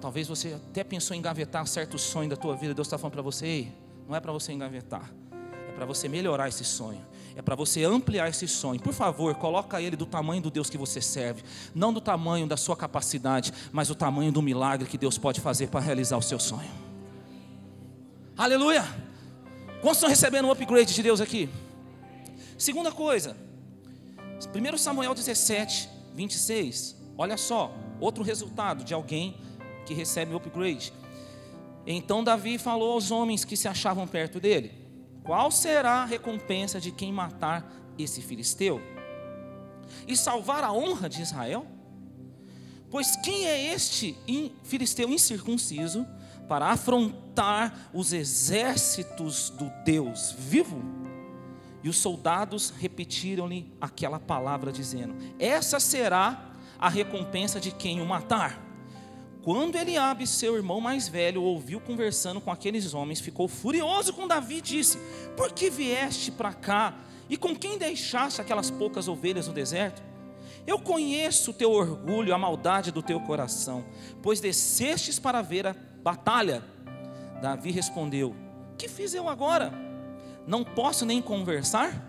Talvez 0.00 0.26
você 0.26 0.54
até 0.54 0.82
pensou 0.82 1.14
em 1.14 1.18
engavetar 1.18 1.66
certo 1.66 1.98
sonho 1.98 2.30
da 2.30 2.36
tua 2.36 2.56
vida. 2.56 2.72
Deus 2.72 2.86
está 2.86 2.96
falando 2.96 3.12
para 3.12 3.22
você: 3.22 3.46
Ei, 3.46 3.72
não 4.08 4.16
é 4.16 4.20
para 4.20 4.32
você 4.32 4.52
engavetar, 4.52 5.12
é 5.68 5.72
para 5.72 5.84
você 5.84 6.08
melhorar 6.08 6.48
esse 6.48 6.64
sonho. 6.64 7.04
É 7.36 7.42
para 7.42 7.54
você 7.54 7.84
ampliar 7.84 8.28
esse 8.28 8.48
sonho. 8.48 8.80
Por 8.80 8.92
favor, 8.92 9.34
coloca 9.36 9.80
ele 9.80 9.96
do 9.96 10.04
tamanho 10.04 10.42
do 10.42 10.50
Deus 10.50 10.68
que 10.68 10.76
você 10.76 11.00
serve, 11.00 11.42
não 11.74 11.92
do 11.92 12.00
tamanho 12.00 12.46
da 12.46 12.56
sua 12.56 12.76
capacidade, 12.76 13.52
mas 13.72 13.88
do 13.88 13.94
tamanho 13.94 14.32
do 14.32 14.42
milagre 14.42 14.88
que 14.88 14.98
Deus 14.98 15.16
pode 15.16 15.40
fazer 15.40 15.68
para 15.68 15.80
realizar 15.80 16.16
o 16.16 16.22
seu 16.22 16.38
sonho. 16.40 16.70
Aleluia! 18.36 18.82
Quantos 19.80 19.98
estão 19.98 20.08
recebendo 20.08 20.46
um 20.46 20.50
upgrade 20.50 20.92
de 20.92 21.02
Deus 21.02 21.20
aqui? 21.20 21.48
Segunda 22.58 22.92
coisa, 22.92 23.36
1 24.54 24.76
Samuel 24.76 25.14
17, 25.14 25.88
26. 26.14 26.96
Olha 27.16 27.36
só, 27.36 27.72
outro 28.00 28.24
resultado 28.24 28.82
de 28.84 28.92
alguém 28.92 29.36
que 29.84 29.94
recebe 29.94 30.32
o 30.32 30.36
upgrade. 30.36 30.92
Então 31.86 32.22
Davi 32.22 32.58
falou 32.58 32.92
aos 32.92 33.10
homens 33.10 33.44
que 33.44 33.56
se 33.56 33.68
achavam 33.68 34.06
perto 34.06 34.38
dele: 34.38 34.72
Qual 35.24 35.50
será 35.50 36.02
a 36.02 36.04
recompensa 36.04 36.80
de 36.80 36.90
quem 36.90 37.12
matar 37.12 37.70
esse 37.98 38.20
filisteu 38.20 38.80
e 40.06 40.16
salvar 40.16 40.64
a 40.64 40.72
honra 40.72 41.08
de 41.08 41.22
Israel? 41.22 41.66
Pois 42.90 43.14
quem 43.16 43.46
é 43.46 43.72
este 43.72 44.16
filisteu 44.64 45.08
incircunciso 45.08 46.06
para 46.48 46.66
afrontar 46.66 47.88
os 47.94 48.12
exércitos 48.12 49.50
do 49.50 49.70
Deus 49.84 50.34
vivo? 50.36 50.82
E 51.82 51.88
os 51.88 51.96
soldados 51.96 52.70
repetiram-lhe 52.70 53.72
aquela 53.80 54.18
palavra, 54.18 54.70
dizendo: 54.70 55.14
Essa 55.38 55.80
será 55.80 56.52
a 56.78 56.88
recompensa 56.88 57.60
de 57.60 57.70
quem 57.70 58.00
o 58.00 58.06
matar. 58.06 58.69
Quando 59.42 59.76
Eliabe, 59.76 60.26
seu 60.26 60.56
irmão 60.56 60.80
mais 60.80 61.08
velho, 61.08 61.42
ouviu 61.42 61.80
conversando 61.80 62.40
com 62.40 62.50
aqueles 62.50 62.92
homens, 62.92 63.20
ficou 63.20 63.48
furioso 63.48 64.12
com 64.12 64.28
Davi 64.28 64.58
e 64.58 64.60
disse: 64.60 64.98
Por 65.36 65.52
que 65.52 65.70
vieste 65.70 66.30
para 66.30 66.52
cá? 66.52 66.94
E 67.28 67.36
com 67.36 67.54
quem 67.54 67.78
deixaste 67.78 68.40
aquelas 68.40 68.70
poucas 68.70 69.08
ovelhas 69.08 69.46
no 69.46 69.54
deserto? 69.54 70.02
Eu 70.66 70.78
conheço 70.78 71.52
o 71.52 71.54
teu 71.54 71.72
orgulho, 71.72 72.34
a 72.34 72.38
maldade 72.38 72.90
do 72.90 73.02
teu 73.02 73.20
coração, 73.20 73.84
pois 74.22 74.40
descestes 74.40 75.18
para 75.18 75.40
ver 75.40 75.66
a 75.66 75.76
batalha. 76.02 76.62
Davi 77.40 77.70
respondeu: 77.70 78.34
Que 78.76 78.88
fiz 78.88 79.14
eu 79.14 79.28
agora? 79.28 79.90
não 80.50 80.64
posso 80.64 81.06
nem 81.06 81.22
conversar? 81.22 82.06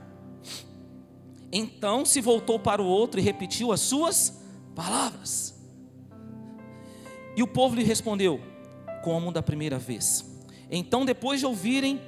Então 1.51 2.03
se 2.03 2.19
voltou 2.21 2.59
para 2.59 2.81
o 2.81 2.85
outro 2.85 3.19
e 3.19 3.23
repetiu 3.23 3.71
as 3.71 3.81
suas 3.81 4.41
palavras. 4.73 5.60
E 7.35 7.43
o 7.43 7.47
povo 7.47 7.75
lhe 7.75 7.83
respondeu, 7.83 8.41
como 9.03 9.31
da 9.31 9.41
primeira 9.41 9.79
vez. 9.79 10.25
Então, 10.69 11.05
depois 11.05 11.39
de 11.39 11.45
ouvirem 11.45 11.99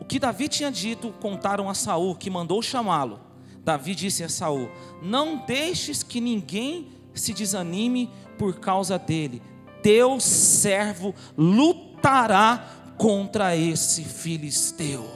O 0.00 0.04
que 0.04 0.18
Davi 0.18 0.48
tinha 0.48 0.70
dito, 0.70 1.12
contaram 1.20 1.70
a 1.70 1.74
Saul, 1.74 2.16
que 2.16 2.28
mandou 2.28 2.60
chamá-lo. 2.60 3.20
Davi 3.64 3.94
disse 3.94 4.22
a 4.22 4.28
Saul: 4.28 4.68
Não 5.02 5.44
deixes 5.46 6.02
que 6.02 6.20
ninguém 6.20 6.88
se 7.14 7.32
desanime 7.32 8.10
por 8.36 8.58
causa 8.58 8.98
dele. 8.98 9.40
Teu 9.82 10.18
servo 10.20 11.14
lutará 11.38 12.94
contra 12.98 13.56
esse 13.56 14.04
filisteu. 14.04 15.08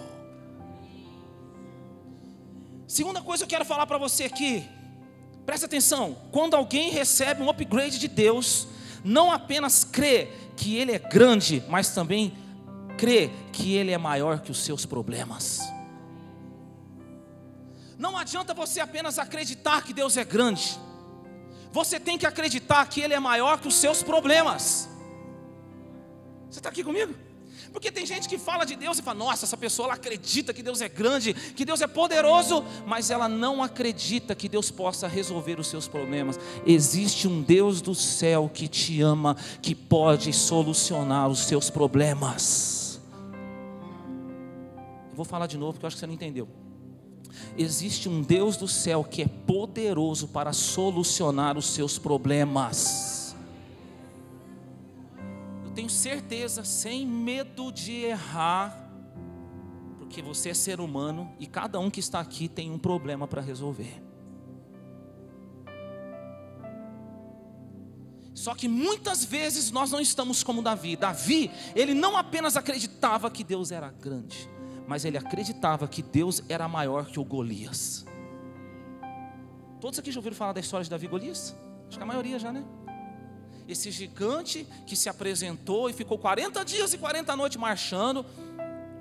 Segunda 2.86 3.20
coisa 3.20 3.44
que 3.44 3.54
eu 3.54 3.58
quero 3.58 3.68
falar 3.68 3.86
para 3.86 3.98
você 3.98 4.24
aqui, 4.24 4.64
presta 5.44 5.66
atenção: 5.66 6.16
quando 6.32 6.54
alguém 6.54 6.90
recebe 6.90 7.42
um 7.42 7.50
upgrade 7.50 7.98
de 7.98 8.08
Deus, 8.08 8.66
não 9.04 9.30
apenas 9.30 9.84
crê 9.84 10.28
que 10.56 10.76
Ele 10.76 10.92
é 10.92 10.98
grande, 10.98 11.62
mas 11.68 11.90
também 11.90 12.36
crê 12.96 13.30
que 13.52 13.74
Ele 13.74 13.92
é 13.92 13.98
maior 13.98 14.40
que 14.40 14.50
os 14.50 14.58
seus 14.58 14.84
problemas. 14.84 15.60
Não 17.98 18.16
adianta 18.16 18.54
você 18.54 18.80
apenas 18.80 19.18
acreditar 19.18 19.82
que 19.82 19.92
Deus 19.92 20.16
é 20.16 20.24
grande, 20.24 20.78
você 21.72 22.00
tem 22.00 22.16
que 22.16 22.26
acreditar 22.26 22.86
que 22.86 23.00
Ele 23.00 23.14
é 23.14 23.20
maior 23.20 23.60
que 23.60 23.68
os 23.68 23.74
seus 23.74 24.02
problemas. 24.02 24.88
Você 26.50 26.60
está 26.60 26.68
aqui 26.68 26.82
comigo? 26.82 27.14
Porque 27.72 27.90
tem 27.90 28.06
gente 28.06 28.28
que 28.28 28.38
fala 28.38 28.64
de 28.64 28.76
Deus 28.76 28.98
e 28.98 29.02
fala: 29.02 29.18
nossa, 29.18 29.44
essa 29.44 29.56
pessoa 29.56 29.86
ela 29.86 29.94
acredita 29.94 30.52
que 30.52 30.62
Deus 30.62 30.80
é 30.80 30.88
grande, 30.88 31.34
que 31.34 31.64
Deus 31.64 31.80
é 31.80 31.86
poderoso, 31.86 32.64
mas 32.86 33.10
ela 33.10 33.28
não 33.28 33.62
acredita 33.62 34.34
que 34.34 34.48
Deus 34.48 34.70
possa 34.70 35.06
resolver 35.06 35.58
os 35.58 35.66
seus 35.66 35.86
problemas. 35.86 36.38
Existe 36.66 37.28
um 37.28 37.42
Deus 37.42 37.80
do 37.80 37.94
céu 37.94 38.50
que 38.52 38.68
te 38.68 39.00
ama, 39.00 39.36
que 39.60 39.74
pode 39.74 40.32
solucionar 40.32 41.28
os 41.28 41.40
seus 41.40 41.70
problemas. 41.70 43.00
Eu 45.10 45.16
vou 45.16 45.24
falar 45.24 45.46
de 45.46 45.58
novo 45.58 45.72
porque 45.74 45.84
eu 45.84 45.88
acho 45.88 45.96
que 45.96 46.00
você 46.00 46.06
não 46.06 46.14
entendeu. 46.14 46.48
Existe 47.56 48.08
um 48.08 48.22
Deus 48.22 48.56
do 48.56 48.68
céu 48.68 49.04
que 49.04 49.22
é 49.22 49.26
poderoso 49.26 50.28
para 50.28 50.52
solucionar 50.52 51.58
os 51.58 51.66
seus 51.66 51.98
problemas 51.98 53.07
tenho 55.78 55.88
certeza, 55.88 56.64
sem 56.64 57.06
medo 57.06 57.70
de 57.70 58.02
errar, 58.02 58.90
porque 59.96 60.20
você 60.20 60.48
é 60.48 60.54
ser 60.54 60.80
humano 60.80 61.32
e 61.38 61.46
cada 61.46 61.78
um 61.78 61.88
que 61.88 62.00
está 62.00 62.18
aqui 62.18 62.48
tem 62.48 62.68
um 62.68 62.78
problema 62.80 63.28
para 63.28 63.40
resolver. 63.40 64.02
Só 68.34 68.56
que 68.56 68.66
muitas 68.66 69.24
vezes 69.24 69.70
nós 69.70 69.92
não 69.92 70.00
estamos 70.00 70.42
como 70.42 70.62
Davi. 70.62 70.96
Davi, 70.96 71.48
ele 71.76 71.94
não 71.94 72.16
apenas 72.16 72.56
acreditava 72.56 73.30
que 73.30 73.44
Deus 73.44 73.70
era 73.70 73.88
grande, 73.88 74.50
mas 74.84 75.04
ele 75.04 75.16
acreditava 75.16 75.86
que 75.86 76.02
Deus 76.02 76.42
era 76.48 76.66
maior 76.66 77.06
que 77.06 77.20
o 77.20 77.24
Golias. 77.24 78.04
Todos 79.80 79.96
aqui 80.00 80.10
já 80.10 80.18
ouviram 80.18 80.34
falar 80.34 80.54
da 80.54 80.60
história 80.60 80.82
de 80.82 80.90
Davi 80.90 81.06
e 81.06 81.08
Golias? 81.08 81.54
Acho 81.86 81.98
que 81.98 82.02
a 82.02 82.06
maioria 82.06 82.36
já, 82.36 82.52
né? 82.52 82.64
Esse 83.68 83.90
gigante 83.90 84.66
que 84.86 84.96
se 84.96 85.10
apresentou 85.10 85.90
e 85.90 85.92
ficou 85.92 86.18
40 86.18 86.64
dias 86.64 86.94
e 86.94 86.98
40 86.98 87.36
noites 87.36 87.58
marchando, 87.58 88.24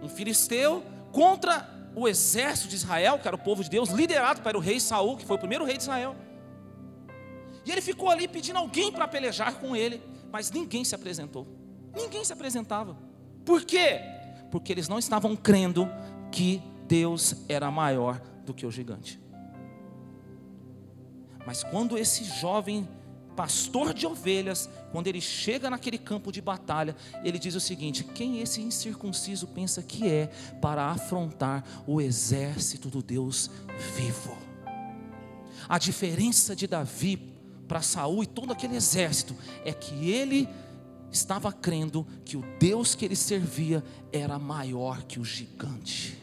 um 0.01 0.09
filisteu, 0.09 0.83
contra 1.13 1.67
o 1.95 2.07
exército 2.07 2.67
de 2.67 2.75
Israel, 2.75 3.17
que 3.17 3.27
era 3.27 3.35
o 3.35 3.39
povo 3.39 3.63
de 3.63 3.69
Deus, 3.69 3.89
liderado 3.89 4.41
pelo 4.41 4.59
rei 4.59 4.79
Saul, 4.79 5.15
que 5.15 5.25
foi 5.25 5.37
o 5.37 5.39
primeiro 5.39 5.63
rei 5.63 5.77
de 5.77 5.83
Israel. 5.83 6.15
E 7.65 7.71
ele 7.71 7.81
ficou 7.81 8.09
ali 8.09 8.27
pedindo 8.27 8.59
alguém 8.59 8.91
para 8.91 9.07
pelejar 9.07 9.55
com 9.55 9.75
ele, 9.75 10.01
mas 10.31 10.51
ninguém 10.51 10.83
se 10.83 10.93
apresentou. 10.93 11.47
Ninguém 11.95 12.23
se 12.23 12.33
apresentava. 12.33 12.97
Por 13.45 13.63
quê? 13.63 14.01
Porque 14.51 14.71
eles 14.71 14.87
não 14.87 14.99
estavam 14.99 15.35
crendo 15.35 15.89
que 16.31 16.61
Deus 16.87 17.35
era 17.47 17.71
maior 17.71 18.21
do 18.45 18.53
que 18.53 18.65
o 18.65 18.71
gigante. 18.71 19.19
Mas 21.45 21.63
quando 21.63 21.97
esse 21.97 22.25
jovem 22.25 22.87
pastor 23.37 23.93
de 23.93 24.07
ovelhas, 24.07 24.67
quando 24.91 25.05
ele 25.05 25.21
chega 25.21 25.69
naquele 25.69 25.99
campo 25.99 26.31
de 26.31 26.41
batalha, 26.41 26.95
ele 27.23 27.37
diz 27.37 27.53
o 27.53 27.59
seguinte: 27.59 28.03
quem 28.03 28.41
esse 28.41 28.59
incircunciso 28.59 29.47
pensa 29.47 29.83
que 29.83 30.09
é 30.09 30.25
para 30.59 30.87
afrontar 30.87 31.63
o 31.85 32.01
exército 32.01 32.89
do 32.89 33.03
Deus 33.03 33.51
vivo? 33.95 34.35
A 35.69 35.77
diferença 35.77 36.55
de 36.55 36.65
Davi 36.65 37.31
para 37.67 37.81
Saul 37.81 38.23
e 38.23 38.25
todo 38.25 38.51
aquele 38.51 38.75
exército 38.75 39.35
é 39.63 39.71
que 39.71 40.09
ele 40.09 40.49
estava 41.11 41.53
crendo 41.53 42.07
que 42.25 42.37
o 42.37 42.43
Deus 42.59 42.95
que 42.95 43.05
ele 43.05 43.15
servia 43.15 43.83
era 44.11 44.39
maior 44.39 45.03
que 45.03 45.19
o 45.19 45.25
gigante. 45.25 46.17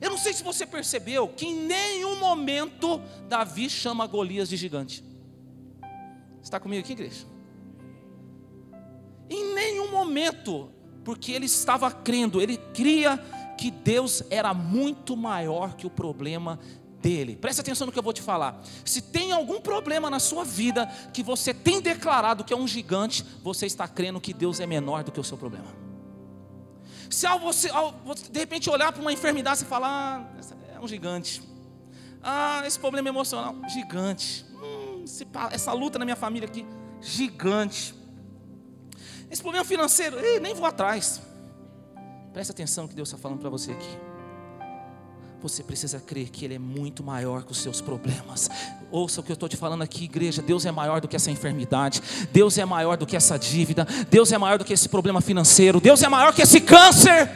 Eu 0.00 0.10
não 0.10 0.18
sei 0.18 0.32
se 0.32 0.42
você 0.42 0.66
percebeu 0.66 1.28
que 1.28 1.46
em 1.46 1.54
nenhum 1.66 2.18
momento 2.18 3.00
Davi 3.28 3.70
chama 3.70 4.06
Golias 4.06 4.48
de 4.48 4.56
gigante 4.56 5.13
está 6.44 6.60
comigo 6.60 6.80
aqui, 6.80 6.92
igreja? 6.92 7.26
Em 9.28 9.54
nenhum 9.54 9.90
momento, 9.90 10.70
porque 11.02 11.32
ele 11.32 11.46
estava 11.46 11.90
crendo, 11.90 12.40
ele 12.40 12.58
cria 12.74 13.18
que 13.58 13.70
Deus 13.70 14.22
era 14.30 14.52
muito 14.52 15.16
maior 15.16 15.74
que 15.74 15.86
o 15.86 15.90
problema 15.90 16.60
dele. 17.00 17.36
Preste 17.36 17.60
atenção 17.60 17.86
no 17.86 17.92
que 17.92 17.98
eu 17.98 18.02
vou 18.02 18.12
te 18.12 18.20
falar. 18.20 18.62
Se 18.84 19.00
tem 19.00 19.32
algum 19.32 19.60
problema 19.60 20.10
na 20.10 20.18
sua 20.18 20.44
vida 20.44 20.86
que 21.12 21.22
você 21.22 21.54
tem 21.54 21.80
declarado 21.80 22.44
que 22.44 22.52
é 22.52 22.56
um 22.56 22.68
gigante, 22.68 23.24
você 23.42 23.64
está 23.66 23.88
crendo 23.88 24.20
que 24.20 24.34
Deus 24.34 24.60
é 24.60 24.66
menor 24.66 25.02
do 25.02 25.10
que 25.10 25.20
o 25.20 25.24
seu 25.24 25.38
problema. 25.38 25.84
Se 27.08 27.26
ao 27.26 27.38
você, 27.38 27.70
ao, 27.70 27.94
de 28.30 28.38
repente 28.38 28.68
olhar 28.68 28.92
para 28.92 29.00
uma 29.00 29.12
enfermidade 29.12 29.62
e 29.62 29.66
falar, 29.66 30.30
ah, 30.40 30.76
é 30.76 30.80
um 30.80 30.88
gigante. 30.88 31.42
Ah, 32.22 32.62
esse 32.66 32.78
problema 32.78 33.08
emocional, 33.08 33.54
gigante 33.68 34.44
essa 35.50 35.72
luta 35.72 35.98
na 35.98 36.04
minha 36.04 36.16
família 36.16 36.48
aqui, 36.48 36.66
gigante. 37.00 37.94
Esse 39.30 39.42
problema 39.42 39.64
financeiro, 39.64 40.18
ei, 40.18 40.40
nem 40.40 40.54
vou 40.54 40.66
atrás. 40.66 41.20
Presta 42.32 42.52
atenção 42.52 42.88
que 42.88 42.94
Deus 42.94 43.08
está 43.08 43.18
falando 43.18 43.40
para 43.40 43.50
você 43.50 43.72
aqui. 43.72 43.98
Você 45.40 45.62
precisa 45.62 46.00
crer 46.00 46.30
que 46.30 46.44
Ele 46.44 46.54
é 46.54 46.58
muito 46.58 47.04
maior 47.04 47.44
que 47.44 47.52
os 47.52 47.58
seus 47.58 47.80
problemas. 47.80 48.48
Ouça 48.90 49.20
o 49.20 49.22
que 49.22 49.30
eu 49.30 49.34
estou 49.34 49.48
te 49.48 49.56
falando 49.56 49.82
aqui, 49.82 50.04
igreja. 50.04 50.40
Deus 50.40 50.64
é 50.64 50.72
maior 50.72 51.00
do 51.00 51.08
que 51.08 51.16
essa 51.16 51.30
enfermidade. 51.30 52.00
Deus 52.32 52.56
é 52.56 52.64
maior 52.64 52.96
do 52.96 53.06
que 53.06 53.14
essa 53.14 53.38
dívida. 53.38 53.86
Deus 54.10 54.32
é 54.32 54.38
maior 54.38 54.58
do 54.58 54.64
que 54.64 54.72
esse 54.72 54.88
problema 54.88 55.20
financeiro. 55.20 55.80
Deus 55.80 56.02
é 56.02 56.08
maior 56.08 56.32
que 56.32 56.40
esse 56.40 56.60
câncer. 56.60 57.30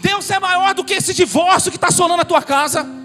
Deus 0.00 0.30
é 0.30 0.38
maior 0.38 0.74
do 0.74 0.82
que 0.82 0.94
esse 0.94 1.12
divórcio 1.12 1.70
que 1.70 1.76
está 1.76 1.88
assolando 1.88 2.22
a 2.22 2.24
tua 2.24 2.42
casa. 2.42 3.03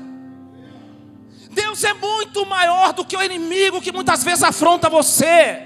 Deus 1.50 1.84
é 1.84 1.94
muito 1.94 2.46
maior 2.46 2.94
do 2.94 3.04
que 3.04 3.18
o 3.18 3.24
inimigo 3.24 3.82
que 3.82 3.92
muitas 3.92 4.24
vezes 4.24 4.44
afronta 4.44 4.90
você. 4.90 5.66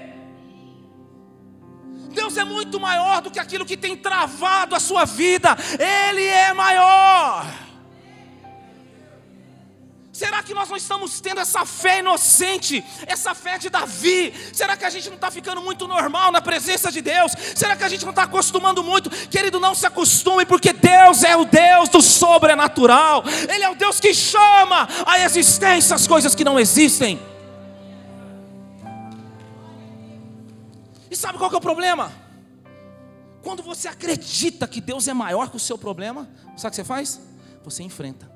Deus 2.10 2.36
é 2.36 2.44
muito 2.44 2.80
maior 2.80 3.20
do 3.20 3.30
que 3.30 3.38
aquilo 3.38 3.66
que 3.66 3.76
tem 3.76 3.96
travado 3.96 4.74
a 4.74 4.80
sua 4.80 5.04
vida. 5.04 5.56
Ele 5.78 6.24
é 6.24 6.54
maior. 6.54 7.63
Será 10.14 10.44
que 10.44 10.54
nós 10.54 10.68
não 10.68 10.76
estamos 10.76 11.20
tendo 11.20 11.40
essa 11.40 11.66
fé 11.66 11.98
inocente, 11.98 12.84
essa 13.04 13.34
fé 13.34 13.58
de 13.58 13.68
Davi? 13.68 14.32
Será 14.52 14.76
que 14.76 14.84
a 14.84 14.90
gente 14.90 15.08
não 15.08 15.16
está 15.16 15.28
ficando 15.28 15.60
muito 15.60 15.88
normal 15.88 16.30
na 16.30 16.40
presença 16.40 16.92
de 16.92 17.02
Deus? 17.02 17.32
Será 17.56 17.74
que 17.74 17.82
a 17.82 17.88
gente 17.88 18.04
não 18.04 18.10
está 18.10 18.22
acostumando 18.22 18.84
muito? 18.84 19.10
Querido, 19.10 19.58
não 19.58 19.74
se 19.74 19.84
acostume, 19.84 20.46
porque 20.46 20.72
Deus 20.72 21.24
é 21.24 21.36
o 21.36 21.44
Deus 21.44 21.88
do 21.88 22.00
sobrenatural, 22.00 23.24
Ele 23.52 23.64
é 23.64 23.68
o 23.68 23.74
Deus 23.74 23.98
que 23.98 24.14
chama 24.14 24.88
a 25.04 25.18
existência 25.18 25.96
as 25.96 26.06
coisas 26.06 26.32
que 26.32 26.44
não 26.44 26.60
existem. 26.60 27.20
E 31.10 31.16
sabe 31.16 31.38
qual 31.38 31.50
é 31.52 31.56
o 31.56 31.60
problema? 31.60 32.12
Quando 33.42 33.64
você 33.64 33.88
acredita 33.88 34.68
que 34.68 34.80
Deus 34.80 35.08
é 35.08 35.12
maior 35.12 35.50
que 35.50 35.56
o 35.56 35.60
seu 35.60 35.76
problema, 35.76 36.30
sabe 36.56 36.68
o 36.68 36.70
que 36.70 36.76
você 36.76 36.84
faz? 36.84 37.20
Você 37.64 37.82
enfrenta. 37.82 38.33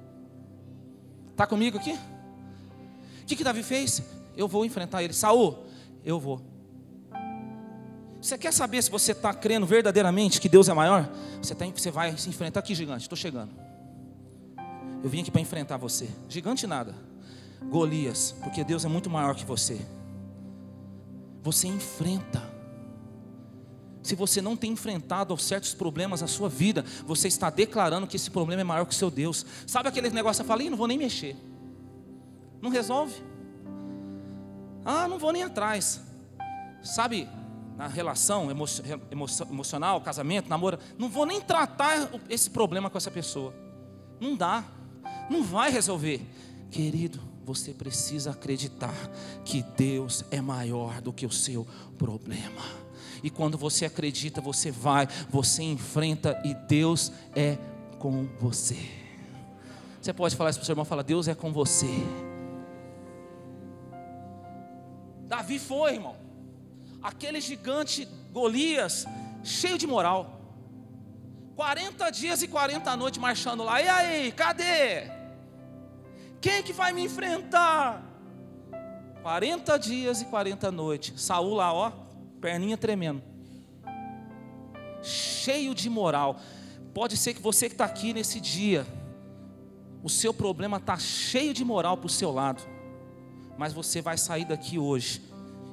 Está 1.38 1.46
comigo 1.46 1.78
aqui? 1.78 1.92
O 1.92 3.24
que, 3.24 3.36
que 3.36 3.44
Davi 3.44 3.62
fez? 3.62 4.02
Eu 4.36 4.48
vou 4.48 4.64
enfrentar 4.64 5.04
ele. 5.04 5.12
Saul, 5.12 5.66
eu 6.04 6.18
vou. 6.18 6.42
Você 8.20 8.36
quer 8.36 8.52
saber 8.52 8.82
se 8.82 8.90
você 8.90 9.12
está 9.12 9.32
crendo 9.32 9.64
verdadeiramente 9.64 10.40
que 10.40 10.48
Deus 10.48 10.68
é 10.68 10.74
maior? 10.74 11.08
Você, 11.40 11.54
você 11.54 11.92
vai 11.92 12.16
se 12.18 12.28
enfrentar 12.28 12.58
aqui, 12.58 12.74
gigante. 12.74 13.02
Estou 13.02 13.16
chegando. 13.16 13.52
Eu 15.00 15.08
vim 15.08 15.20
aqui 15.20 15.30
para 15.30 15.40
enfrentar 15.40 15.76
você. 15.76 16.08
Gigante 16.28 16.66
nada. 16.66 16.92
Golias, 17.70 18.34
porque 18.42 18.64
Deus 18.64 18.84
é 18.84 18.88
muito 18.88 19.08
maior 19.08 19.36
que 19.36 19.44
você. 19.44 19.80
Você 21.44 21.68
enfrenta. 21.68 22.42
Se 24.02 24.14
você 24.14 24.40
não 24.40 24.56
tem 24.56 24.72
enfrentado 24.72 25.36
certos 25.36 25.74
problemas 25.74 26.20
na 26.20 26.26
sua 26.26 26.48
vida, 26.48 26.84
você 27.04 27.28
está 27.28 27.50
declarando 27.50 28.06
que 28.06 28.16
esse 28.16 28.30
problema 28.30 28.62
é 28.62 28.64
maior 28.64 28.84
que 28.84 28.94
o 28.94 28.96
seu 28.96 29.10
Deus. 29.10 29.44
Sabe 29.66 29.88
aquele 29.88 30.10
negócio 30.10 30.42
que 30.42 30.46
você 30.46 30.58
fala, 30.58 30.70
não 30.70 30.76
vou 30.76 30.86
nem 30.86 30.98
mexer. 30.98 31.36
Não 32.60 32.70
resolve. 32.70 33.14
Ah, 34.84 35.06
não 35.06 35.18
vou 35.18 35.32
nem 35.32 35.42
atrás. 35.42 36.00
Sabe, 36.82 37.28
na 37.76 37.86
relação 37.86 38.50
emo 38.50 38.64
emo 39.10 39.26
emocional, 39.50 40.00
casamento, 40.00 40.48
namoro, 40.48 40.78
não 40.98 41.08
vou 41.08 41.26
nem 41.26 41.40
tratar 41.40 42.10
esse 42.28 42.50
problema 42.50 42.88
com 42.90 42.98
essa 42.98 43.10
pessoa. 43.10 43.54
Não 44.20 44.36
dá, 44.36 44.64
não 45.30 45.42
vai 45.42 45.70
resolver. 45.70 46.20
Querido, 46.70 47.20
você 47.44 47.72
precisa 47.72 48.32
acreditar 48.32 48.94
que 49.44 49.62
Deus 49.76 50.24
é 50.30 50.40
maior 50.40 51.00
do 51.00 51.12
que 51.12 51.24
o 51.24 51.30
seu 51.30 51.66
problema. 51.96 52.62
E 53.22 53.30
quando 53.30 53.58
você 53.58 53.84
acredita, 53.84 54.40
você 54.40 54.70
vai, 54.70 55.08
você 55.28 55.62
enfrenta 55.62 56.40
e 56.44 56.54
Deus 56.54 57.12
é 57.34 57.58
com 57.98 58.26
você. 58.38 58.78
Você 60.00 60.12
pode 60.12 60.36
falar 60.36 60.50
isso 60.50 60.58
para 60.58 60.62
o 60.62 60.66
seu 60.66 60.72
irmão, 60.72 60.84
fala, 60.84 61.02
Deus 61.02 61.28
é 61.28 61.34
com 61.34 61.52
você. 61.52 61.88
Davi 65.26 65.58
foi, 65.58 65.94
irmão. 65.94 66.16
Aquele 67.02 67.40
gigante 67.40 68.08
Golias, 68.32 69.06
cheio 69.44 69.76
de 69.76 69.86
moral. 69.86 70.40
40 71.56 72.10
dias 72.10 72.42
e 72.42 72.48
40 72.48 72.96
noites 72.96 73.20
marchando 73.20 73.64
lá. 73.64 73.82
E 73.82 73.88
aí, 73.88 74.32
cadê? 74.32 75.10
Quem 76.40 76.62
que 76.62 76.72
vai 76.72 76.92
me 76.92 77.02
enfrentar? 77.02 78.02
40 79.22 79.76
dias 79.78 80.22
e 80.22 80.24
40 80.26 80.70
noites. 80.70 81.20
Saul 81.20 81.54
lá, 81.54 81.72
ó, 81.74 81.92
perninha 82.40 82.76
tremendo. 82.76 83.22
Cheio 85.02 85.74
de 85.74 85.88
moral. 85.88 86.40
Pode 86.94 87.16
ser 87.16 87.34
que 87.34 87.42
você 87.42 87.68
que 87.68 87.74
está 87.74 87.84
aqui 87.84 88.12
nesse 88.12 88.40
dia, 88.40 88.86
o 90.02 90.08
seu 90.08 90.32
problema 90.32 90.78
está 90.78 90.96
cheio 90.98 91.52
de 91.52 91.64
moral 91.64 91.96
para 91.96 92.06
o 92.06 92.10
seu 92.10 92.30
lado. 92.30 92.62
Mas 93.56 93.72
você 93.72 94.00
vai 94.00 94.16
sair 94.16 94.44
daqui 94.44 94.78
hoje 94.78 95.22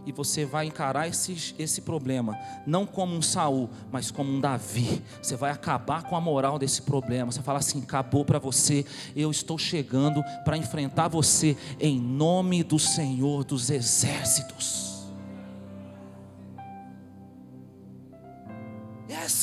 e 0.06 0.12
você 0.12 0.46
vai 0.46 0.68
encarar 0.68 1.08
esse, 1.08 1.56
esse 1.58 1.82
problema, 1.82 2.38
não 2.66 2.86
como 2.86 3.16
um 3.16 3.22
Saul, 3.22 3.70
mas 3.92 4.12
como 4.12 4.32
um 4.32 4.40
Davi. 4.40 5.02
Você 5.22 5.36
vai 5.36 5.52
acabar 5.52 6.04
com 6.04 6.16
a 6.16 6.22
moral 6.22 6.60
desse 6.60 6.84
problema. 6.84 7.32
Você 7.32 7.42
fala 7.42 7.60
assim: 7.60 7.82
acabou 7.82 8.24
para 8.24 8.40
você, 8.40 8.86
eu 9.16 9.32
estou 9.32 9.58
chegando 9.58 10.24
para 10.44 10.58
enfrentar 10.58 11.08
você 11.08 11.58
em 11.80 12.00
nome 12.00 12.64
do 12.64 12.78
Senhor 12.78 13.44
dos 13.44 13.70
Exércitos. 13.70 14.95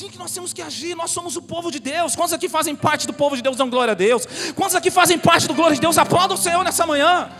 Assim 0.03 0.11
que 0.11 0.19
nós 0.19 0.33
temos 0.33 0.53
que 0.53 0.61
agir. 0.61 0.97
Nós 0.97 1.11
somos 1.11 1.37
o 1.37 1.43
povo 1.43 1.71
de 1.71 1.79
Deus. 1.79 2.17
Quantos 2.17 2.33
aqui 2.33 2.49
fazem 2.49 2.75
parte 2.75 3.07
do 3.07 3.13
povo 3.13 3.37
de 3.37 3.43
Deus? 3.43 3.57
Dão 3.57 3.71
glória 3.71 3.93
a 3.93 3.95
Deus. 3.95 4.27
Quantos 4.57 4.75
aqui 4.75 4.91
fazem 4.91 5.19
parte 5.19 5.47
do 5.47 5.55
glória 5.55 5.75
de 5.77 5.81
Deus? 5.81 5.97
Aplaudam 5.97 6.37
o 6.37 6.41
Senhor 6.41 6.65
nessa 6.65 6.85
manhã. 6.85 7.31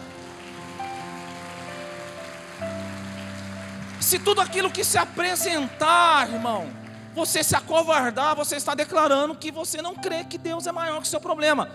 Se 4.01 4.19
tudo 4.19 4.41
aquilo 4.41 4.71
que 4.71 4.85
se 4.85 4.99
apresentar, 4.99 6.31
irmão, 6.31 6.69
você 7.15 7.43
se 7.43 7.57
acovardar, 7.57 8.37
você 8.37 8.57
está 8.57 8.75
declarando 8.75 9.35
que 9.35 9.51
você 9.51 9.83
não 9.83 9.95
crê 9.95 10.25
que 10.25 10.39
Deus 10.39 10.67
é 10.67 10.73
maior 10.73 11.01
que 11.01 11.07
o 11.07 11.11
seu 11.11 11.21
problema. 11.21 11.69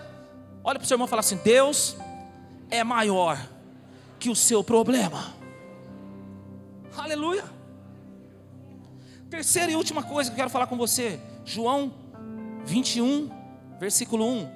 Olha 0.64 0.78
para 0.78 0.84
o 0.84 0.88
seu 0.88 0.94
irmão 0.94 1.06
e 1.06 1.10
fala 1.10 1.20
assim: 1.20 1.36
Deus 1.36 1.96
é 2.70 2.82
maior 2.82 3.38
que 4.18 4.30
o 4.30 4.36
seu 4.36 4.64
problema. 4.64 5.34
Aleluia. 6.96 7.57
Terceira 9.30 9.70
e 9.70 9.76
última 9.76 10.02
coisa 10.02 10.30
que 10.30 10.34
eu 10.34 10.38
quero 10.38 10.50
falar 10.50 10.66
com 10.66 10.76
você, 10.76 11.20
João 11.44 11.92
21, 12.64 13.30
versículo 13.78 14.26
1. 14.26 14.50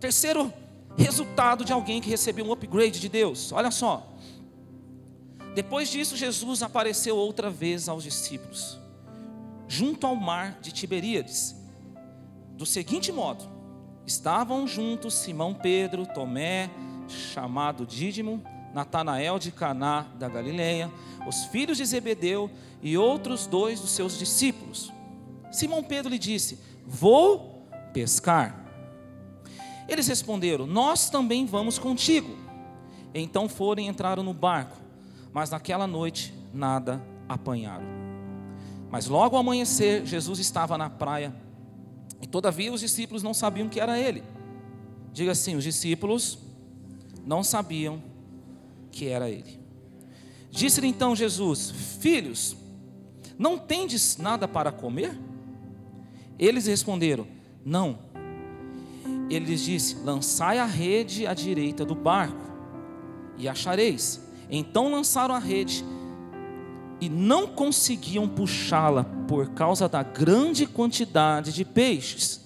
Terceiro 0.00 0.52
resultado 0.96 1.64
de 1.64 1.72
alguém 1.72 2.00
que 2.00 2.10
recebeu 2.10 2.44
um 2.44 2.52
upgrade 2.52 2.98
de 2.98 3.08
Deus. 3.08 3.52
Olha 3.52 3.70
só. 3.70 4.12
Depois 5.54 5.88
disso, 5.88 6.16
Jesus 6.16 6.62
apareceu 6.62 7.16
outra 7.16 7.48
vez 7.48 7.88
aos 7.88 8.02
discípulos, 8.02 8.78
junto 9.68 10.06
ao 10.06 10.16
mar 10.16 10.58
de 10.60 10.72
Tiberíades. 10.72 11.54
Do 12.56 12.66
seguinte 12.66 13.12
modo: 13.12 13.44
estavam 14.04 14.66
juntos 14.66 15.14
Simão 15.14 15.54
Pedro, 15.54 16.06
Tomé, 16.06 16.70
chamado 17.08 17.86
Dídimo, 17.86 18.42
Natanael 18.76 19.38
de 19.38 19.50
Caná 19.50 20.06
da 20.18 20.28
Galileia, 20.28 20.92
os 21.26 21.46
filhos 21.46 21.78
de 21.78 21.84
Zebedeu 21.84 22.48
e 22.80 22.96
outros 22.96 23.46
dois 23.46 23.80
dos 23.80 23.90
seus 23.90 24.16
discípulos. 24.18 24.92
Simão 25.50 25.82
Pedro 25.82 26.10
lhe 26.10 26.18
disse: 26.18 26.60
Vou 26.86 27.66
pescar. 27.92 28.64
Eles 29.88 30.06
responderam: 30.06 30.66
Nós 30.66 31.10
também 31.10 31.44
vamos 31.44 31.78
contigo. 31.78 32.36
Então 33.12 33.48
foram 33.48 33.82
e 33.82 33.86
entraram 33.86 34.22
no 34.22 34.34
barco 34.34 34.86
mas 35.36 35.50
naquela 35.50 35.86
noite 35.86 36.32
nada 36.50 36.98
apanharam. 37.28 37.84
Mas 38.88 39.06
logo 39.06 39.36
ao 39.36 39.40
amanhecer, 39.40 40.06
Jesus 40.06 40.38
estava 40.38 40.78
na 40.78 40.88
praia, 40.88 41.36
e 42.22 42.26
todavia 42.26 42.72
os 42.72 42.80
discípulos 42.80 43.22
não 43.22 43.34
sabiam 43.34 43.68
que 43.68 43.78
era 43.78 44.00
ele. 44.00 44.22
Diga 45.12 45.32
assim: 45.32 45.54
os 45.54 45.62
discípulos 45.62 46.38
não 47.22 47.44
sabiam 47.44 48.02
que 48.96 49.08
era 49.08 49.28
ele. 49.28 49.60
Disse-lhe 50.50 50.86
então 50.86 51.14
Jesus: 51.14 51.70
Filhos, 52.00 52.56
não 53.38 53.58
tendes 53.58 54.16
nada 54.16 54.48
para 54.48 54.72
comer? 54.72 55.18
Eles 56.38 56.66
responderam: 56.66 57.26
Não. 57.62 57.98
Ele 59.28 59.44
lhes 59.44 59.60
disse: 59.60 59.96
Lançai 60.02 60.58
a 60.58 60.64
rede 60.64 61.26
à 61.26 61.34
direita 61.34 61.84
do 61.84 61.94
barco, 61.94 62.50
e 63.36 63.46
achareis. 63.46 64.22
Então 64.48 64.90
lançaram 64.90 65.34
a 65.34 65.38
rede 65.38 65.84
e 66.98 67.10
não 67.10 67.46
conseguiam 67.46 68.26
puxá-la 68.26 69.04
por 69.28 69.50
causa 69.50 69.86
da 69.86 70.02
grande 70.02 70.66
quantidade 70.66 71.52
de 71.52 71.66
peixes. 71.66 72.40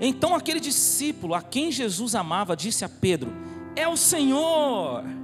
Então 0.00 0.34
aquele 0.34 0.60
discípulo 0.60 1.34
a 1.34 1.42
quem 1.42 1.70
Jesus 1.70 2.14
amava 2.14 2.56
disse 2.56 2.86
a 2.86 2.88
Pedro: 2.88 3.30
É 3.76 3.86
o 3.86 3.98
Senhor. 3.98 5.23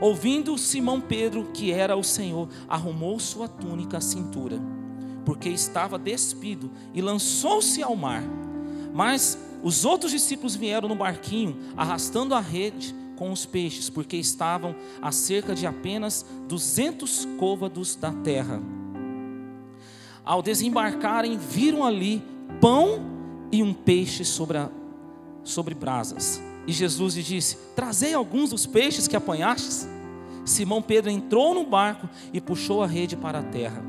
Ouvindo 0.00 0.56
Simão 0.56 1.00
Pedro 1.00 1.50
que 1.52 1.72
era 1.72 1.96
o 1.96 2.04
Senhor, 2.04 2.48
arrumou 2.68 3.18
sua 3.18 3.48
túnica 3.48 3.98
à 3.98 4.00
cintura, 4.00 4.60
porque 5.24 5.48
estava 5.48 5.98
despido, 5.98 6.70
e 6.94 7.02
lançou-se 7.02 7.82
ao 7.82 7.96
mar. 7.96 8.22
Mas 8.94 9.38
os 9.62 9.84
outros 9.84 10.12
discípulos 10.12 10.54
vieram 10.54 10.88
no 10.88 10.94
barquinho, 10.94 11.56
arrastando 11.76 12.34
a 12.34 12.40
rede 12.40 12.94
com 13.16 13.32
os 13.32 13.44
peixes, 13.44 13.90
porque 13.90 14.16
estavam 14.16 14.76
a 15.02 15.10
cerca 15.10 15.54
de 15.54 15.66
apenas 15.66 16.24
duzentos 16.46 17.26
côvados 17.36 17.96
da 17.96 18.12
terra. 18.12 18.62
Ao 20.24 20.40
desembarcarem, 20.40 21.36
viram 21.36 21.84
ali 21.84 22.22
pão 22.60 23.00
e 23.50 23.62
um 23.62 23.74
peixe 23.74 24.24
sobre, 24.24 24.58
a, 24.58 24.70
sobre 25.42 25.74
brasas. 25.74 26.40
E 26.68 26.72
Jesus 26.72 27.16
lhe 27.16 27.22
disse: 27.22 27.56
Trazei 27.74 28.12
alguns 28.12 28.50
dos 28.50 28.66
peixes 28.66 29.08
que 29.08 29.16
apanhastes. 29.16 29.88
Simão 30.44 30.82
Pedro 30.82 31.10
entrou 31.10 31.54
no 31.54 31.64
barco 31.64 32.06
e 32.30 32.42
puxou 32.42 32.82
a 32.82 32.86
rede 32.86 33.16
para 33.16 33.38
a 33.38 33.42
terra, 33.42 33.82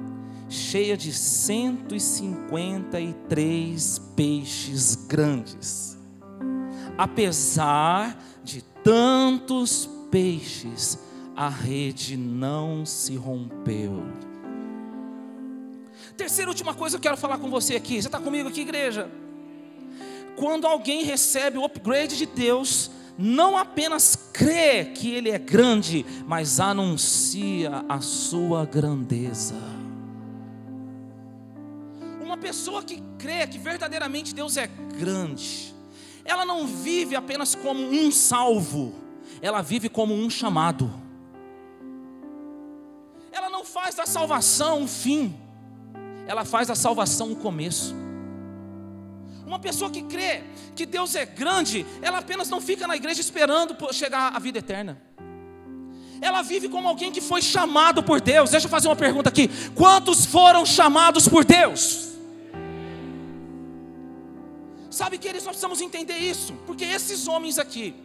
cheia 0.47 0.95
de 0.95 1.11
153 1.13 3.99
peixes 4.15 4.95
grandes. 4.95 5.97
Apesar 6.97 8.17
de 8.43 8.61
tantos 8.83 9.89
peixes, 10.09 10.97
a 11.35 11.49
rede 11.49 12.15
não 12.15 12.85
se 12.85 13.17
rompeu. 13.17 14.05
Terceira 16.15 16.49
última 16.49 16.73
coisa 16.73 16.97
que 16.97 16.99
eu 16.99 17.11
quero 17.11 17.17
falar 17.17 17.39
com 17.39 17.49
você 17.49 17.75
aqui. 17.75 18.01
Você 18.01 18.07
está 18.07 18.19
comigo 18.19 18.47
aqui, 18.47 18.61
igreja? 18.61 19.11
Quando 20.39 20.65
alguém 20.65 21.04
recebe 21.04 21.58
o 21.58 21.65
upgrade 21.65 22.15
de 22.15 22.25
Deus, 22.25 22.89
não 23.17 23.58
apenas 23.58 24.15
crê 24.32 24.86
que 24.86 25.12
Ele 25.13 25.30
é 25.30 25.38
grande, 25.38 26.06
mas 26.25 26.62
anuncia 26.62 27.84
a 27.89 27.99
sua 27.99 28.65
grandeza. 28.65 29.56
Uma 32.23 32.38
pessoa 32.38 32.82
que 32.82 33.04
crê 33.17 33.45
que 33.47 33.58
verdadeiramente 33.58 34.34
Deus 34.34 34.56
é 34.56 34.67
grande, 34.97 35.75
ela 36.23 36.45
não 36.45 36.65
vive 36.65 37.17
apenas 37.17 37.54
como 37.54 37.82
um 37.82 38.10
salvo, 38.10 38.95
ela 39.41 39.62
vive 39.62 39.89
como 39.89 40.13
um 40.13 40.30
chamado. 40.30 40.89
Ela 43.30 43.49
não 43.49 43.65
faz 43.65 43.93
da 43.93 44.06
salvação 44.06 44.84
um 44.84 44.88
fim, 44.88 45.36
ela 46.25 46.45
faz 46.45 46.69
da 46.69 46.75
salvação 46.75 47.32
um 47.32 47.36
começo. 47.36 47.98
Uma 49.49 49.57
pessoa 49.57 49.89
que 49.89 50.03
crê 50.03 50.43
que 50.75 50.85
Deus 50.85 51.15
é 51.15 51.25
grande, 51.25 51.83
ela 52.03 52.19
apenas 52.19 52.49
não 52.49 52.62
fica 52.62 52.85
na 52.85 52.95
igreja 52.95 53.19
esperando 53.19 53.75
chegar 53.91 54.31
à 54.35 54.38
vida 54.38 54.59
eterna. 54.59 55.01
Ela 56.21 56.43
vive 56.43 56.69
como 56.69 56.88
alguém 56.88 57.12
que 57.12 57.19
foi 57.19 57.41
chamado 57.41 58.03
por 58.03 58.21
Deus. 58.21 58.51
Deixa 58.51 58.67
eu 58.67 58.69
fazer 58.69 58.88
uma 58.88 58.95
pergunta 58.95 59.27
aqui: 59.27 59.49
quantos 59.73 60.23
foram 60.23 60.63
chamados 60.67 61.27
por 61.27 61.43
Deus? 61.43 62.09
Sabe 64.91 65.17
que 65.17 65.27
eles 65.27 65.43
nós 65.43 65.53
precisamos 65.53 65.81
entender 65.81 66.19
isso, 66.19 66.53
porque 66.67 66.85
esses 66.85 67.27
homens 67.27 67.57
aqui, 67.57 67.95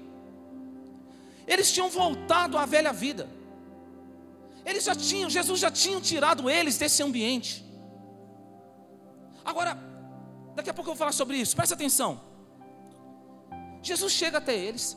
eles 1.46 1.70
tinham 1.70 1.90
voltado 1.90 2.56
à 2.56 2.64
velha 2.64 2.90
vida. 2.90 3.28
Eles 4.64 4.84
já 4.84 4.94
tinham, 4.94 5.28
Jesus 5.28 5.60
já 5.60 5.70
tinha 5.70 6.00
tirado 6.00 6.48
eles 6.48 6.78
desse 6.78 7.02
ambiente. 7.02 7.62
Agora, 9.44 9.92
daqui 10.54 10.70
a 10.70 10.74
pouco 10.74 10.90
eu 10.90 10.94
vou 10.94 10.98
falar 10.98 11.12
sobre 11.12 11.36
isso, 11.36 11.54
presta 11.54 11.74
atenção. 11.74 12.20
Jesus 13.82 14.12
chega 14.12 14.38
até 14.38 14.56
eles, 14.56 14.96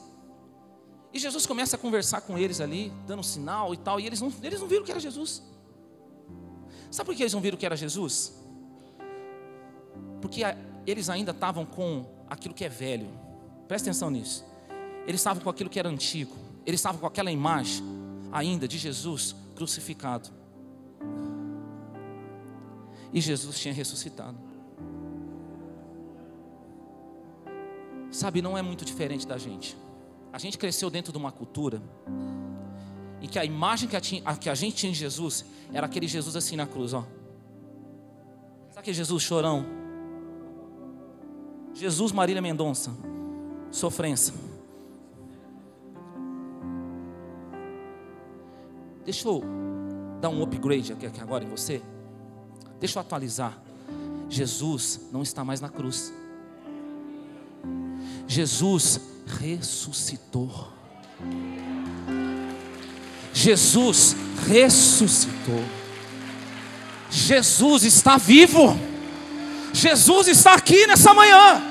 e 1.14 1.20
Jesus 1.20 1.46
começa 1.46 1.76
a 1.76 1.80
conversar 1.80 2.22
com 2.22 2.38
eles 2.38 2.62
ali, 2.62 2.94
dando 3.06 3.24
sinal 3.24 3.74
e 3.74 3.78
tal, 3.78 4.00
e 4.00 4.06
eles 4.06 4.22
não, 4.22 4.32
eles 4.44 4.60
não 4.60 4.68
viram 4.68 4.84
que 4.84 4.92
era 4.92 5.00
Jesus. 5.00 5.44
Sabe 6.92 7.08
por 7.08 7.16
que 7.16 7.24
eles 7.24 7.34
não 7.34 7.42
viram 7.42 7.58
que 7.58 7.66
era 7.66 7.76
Jesus? 7.76 8.34
Porque 10.22 10.42
eles 10.86 11.10
ainda 11.10 11.32
estavam 11.32 11.66
com 11.66 12.06
aquilo 12.30 12.54
que 12.54 12.64
é 12.64 12.70
velho. 12.70 13.10
Presta 13.68 13.90
atenção 13.90 14.10
nisso. 14.10 14.46
Eles 15.06 15.20
estavam 15.20 15.44
com 15.44 15.50
aquilo 15.50 15.70
que 15.70 15.80
era 15.80 15.90
antigo. 15.90 16.36
Eles 16.66 16.80
estavam 16.80 17.00
com 17.00 17.08
aquela 17.08 17.32
imagem 17.32 17.84
ainda 18.32 18.68
de 18.68 18.78
Jesus 18.78 19.36
crucificado. 19.56 20.30
E 23.14 23.22
Jesus 23.22 23.60
tinha 23.60 23.74
ressuscitado. 23.74 24.47
Sabe, 28.12 28.42
não 28.42 28.58
é 28.58 28.62
muito 28.62 28.86
diferente 28.86 29.28
da 29.28 29.38
gente. 29.38 29.78
A 30.32 30.38
gente 30.38 30.58
cresceu 30.58 30.90
dentro 30.90 31.12
de 31.12 31.18
uma 31.18 31.32
cultura 31.32 31.82
em 33.22 33.28
que 33.28 33.40
a 33.40 33.46
imagem 33.46 33.90
que 33.90 34.50
a, 34.50 34.56
gente 34.56 34.76
tinha 34.76 34.92
de 34.92 34.98
Jesus 34.98 35.46
era 35.74 35.86
aquele 35.86 36.08
Jesus 36.08 36.36
assim 36.36 36.56
na 36.56 36.68
cruz, 36.68 36.94
ó. 36.94 37.02
Sabe 38.70 38.80
aquele 38.80 38.96
Jesus 38.96 39.24
chorão? 39.24 39.66
Jesus 41.74 42.12
Marília 42.12 42.42
Mendonça, 42.42 42.92
sofrência. 43.72 44.34
Deixa 49.04 49.28
eu 49.28 49.42
dar 50.20 50.30
um 50.30 50.44
upgrade 50.44 50.92
aqui 50.92 51.08
agora 51.22 51.44
em 51.44 51.50
você. 51.50 51.82
Deixa 52.80 53.00
eu 53.00 53.02
atualizar. 53.02 53.58
Jesus 54.30 55.10
não 55.12 55.22
está 55.22 55.44
mais 55.44 55.62
na 55.62 55.70
cruz. 55.70 56.14
Jesus 58.38 59.00
ressuscitou. 59.40 60.72
Jesus 63.34 64.16
ressuscitou. 64.48 65.64
Jesus 67.10 67.84
está 67.84 68.18
vivo. 68.18 68.80
Jesus 69.74 70.28
está 70.28 70.54
aqui 70.54 70.86
nessa 70.86 71.16
manhã. 71.16 71.64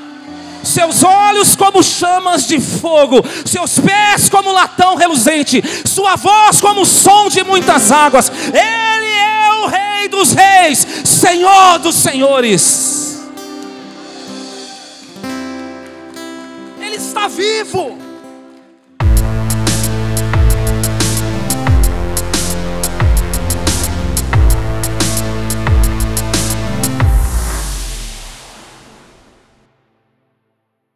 Seus 0.65 1.05
olhos 1.05 1.55
como 1.55 1.85
chamas 1.85 2.49
de 2.49 2.59
fogo, 2.59 3.23
seus 3.45 3.79
pés 3.79 4.29
como 4.29 4.51
latão 4.51 4.97
reluzente, 4.97 5.63
sua 5.87 6.17
voz 6.17 6.61
como 6.61 6.81
o 6.81 6.87
som 6.87 7.29
de 7.29 7.45
muitas 7.45 7.93
águas. 7.93 8.29
Ele 8.29 9.13
é 9.13 9.53
o 9.63 9.67
Rei 9.69 10.09
dos 10.09 10.33
Reis, 10.33 10.85
Senhor 11.05 11.79
dos 11.79 11.95
Senhores. 11.95 12.86
Vivo. 17.65 18.06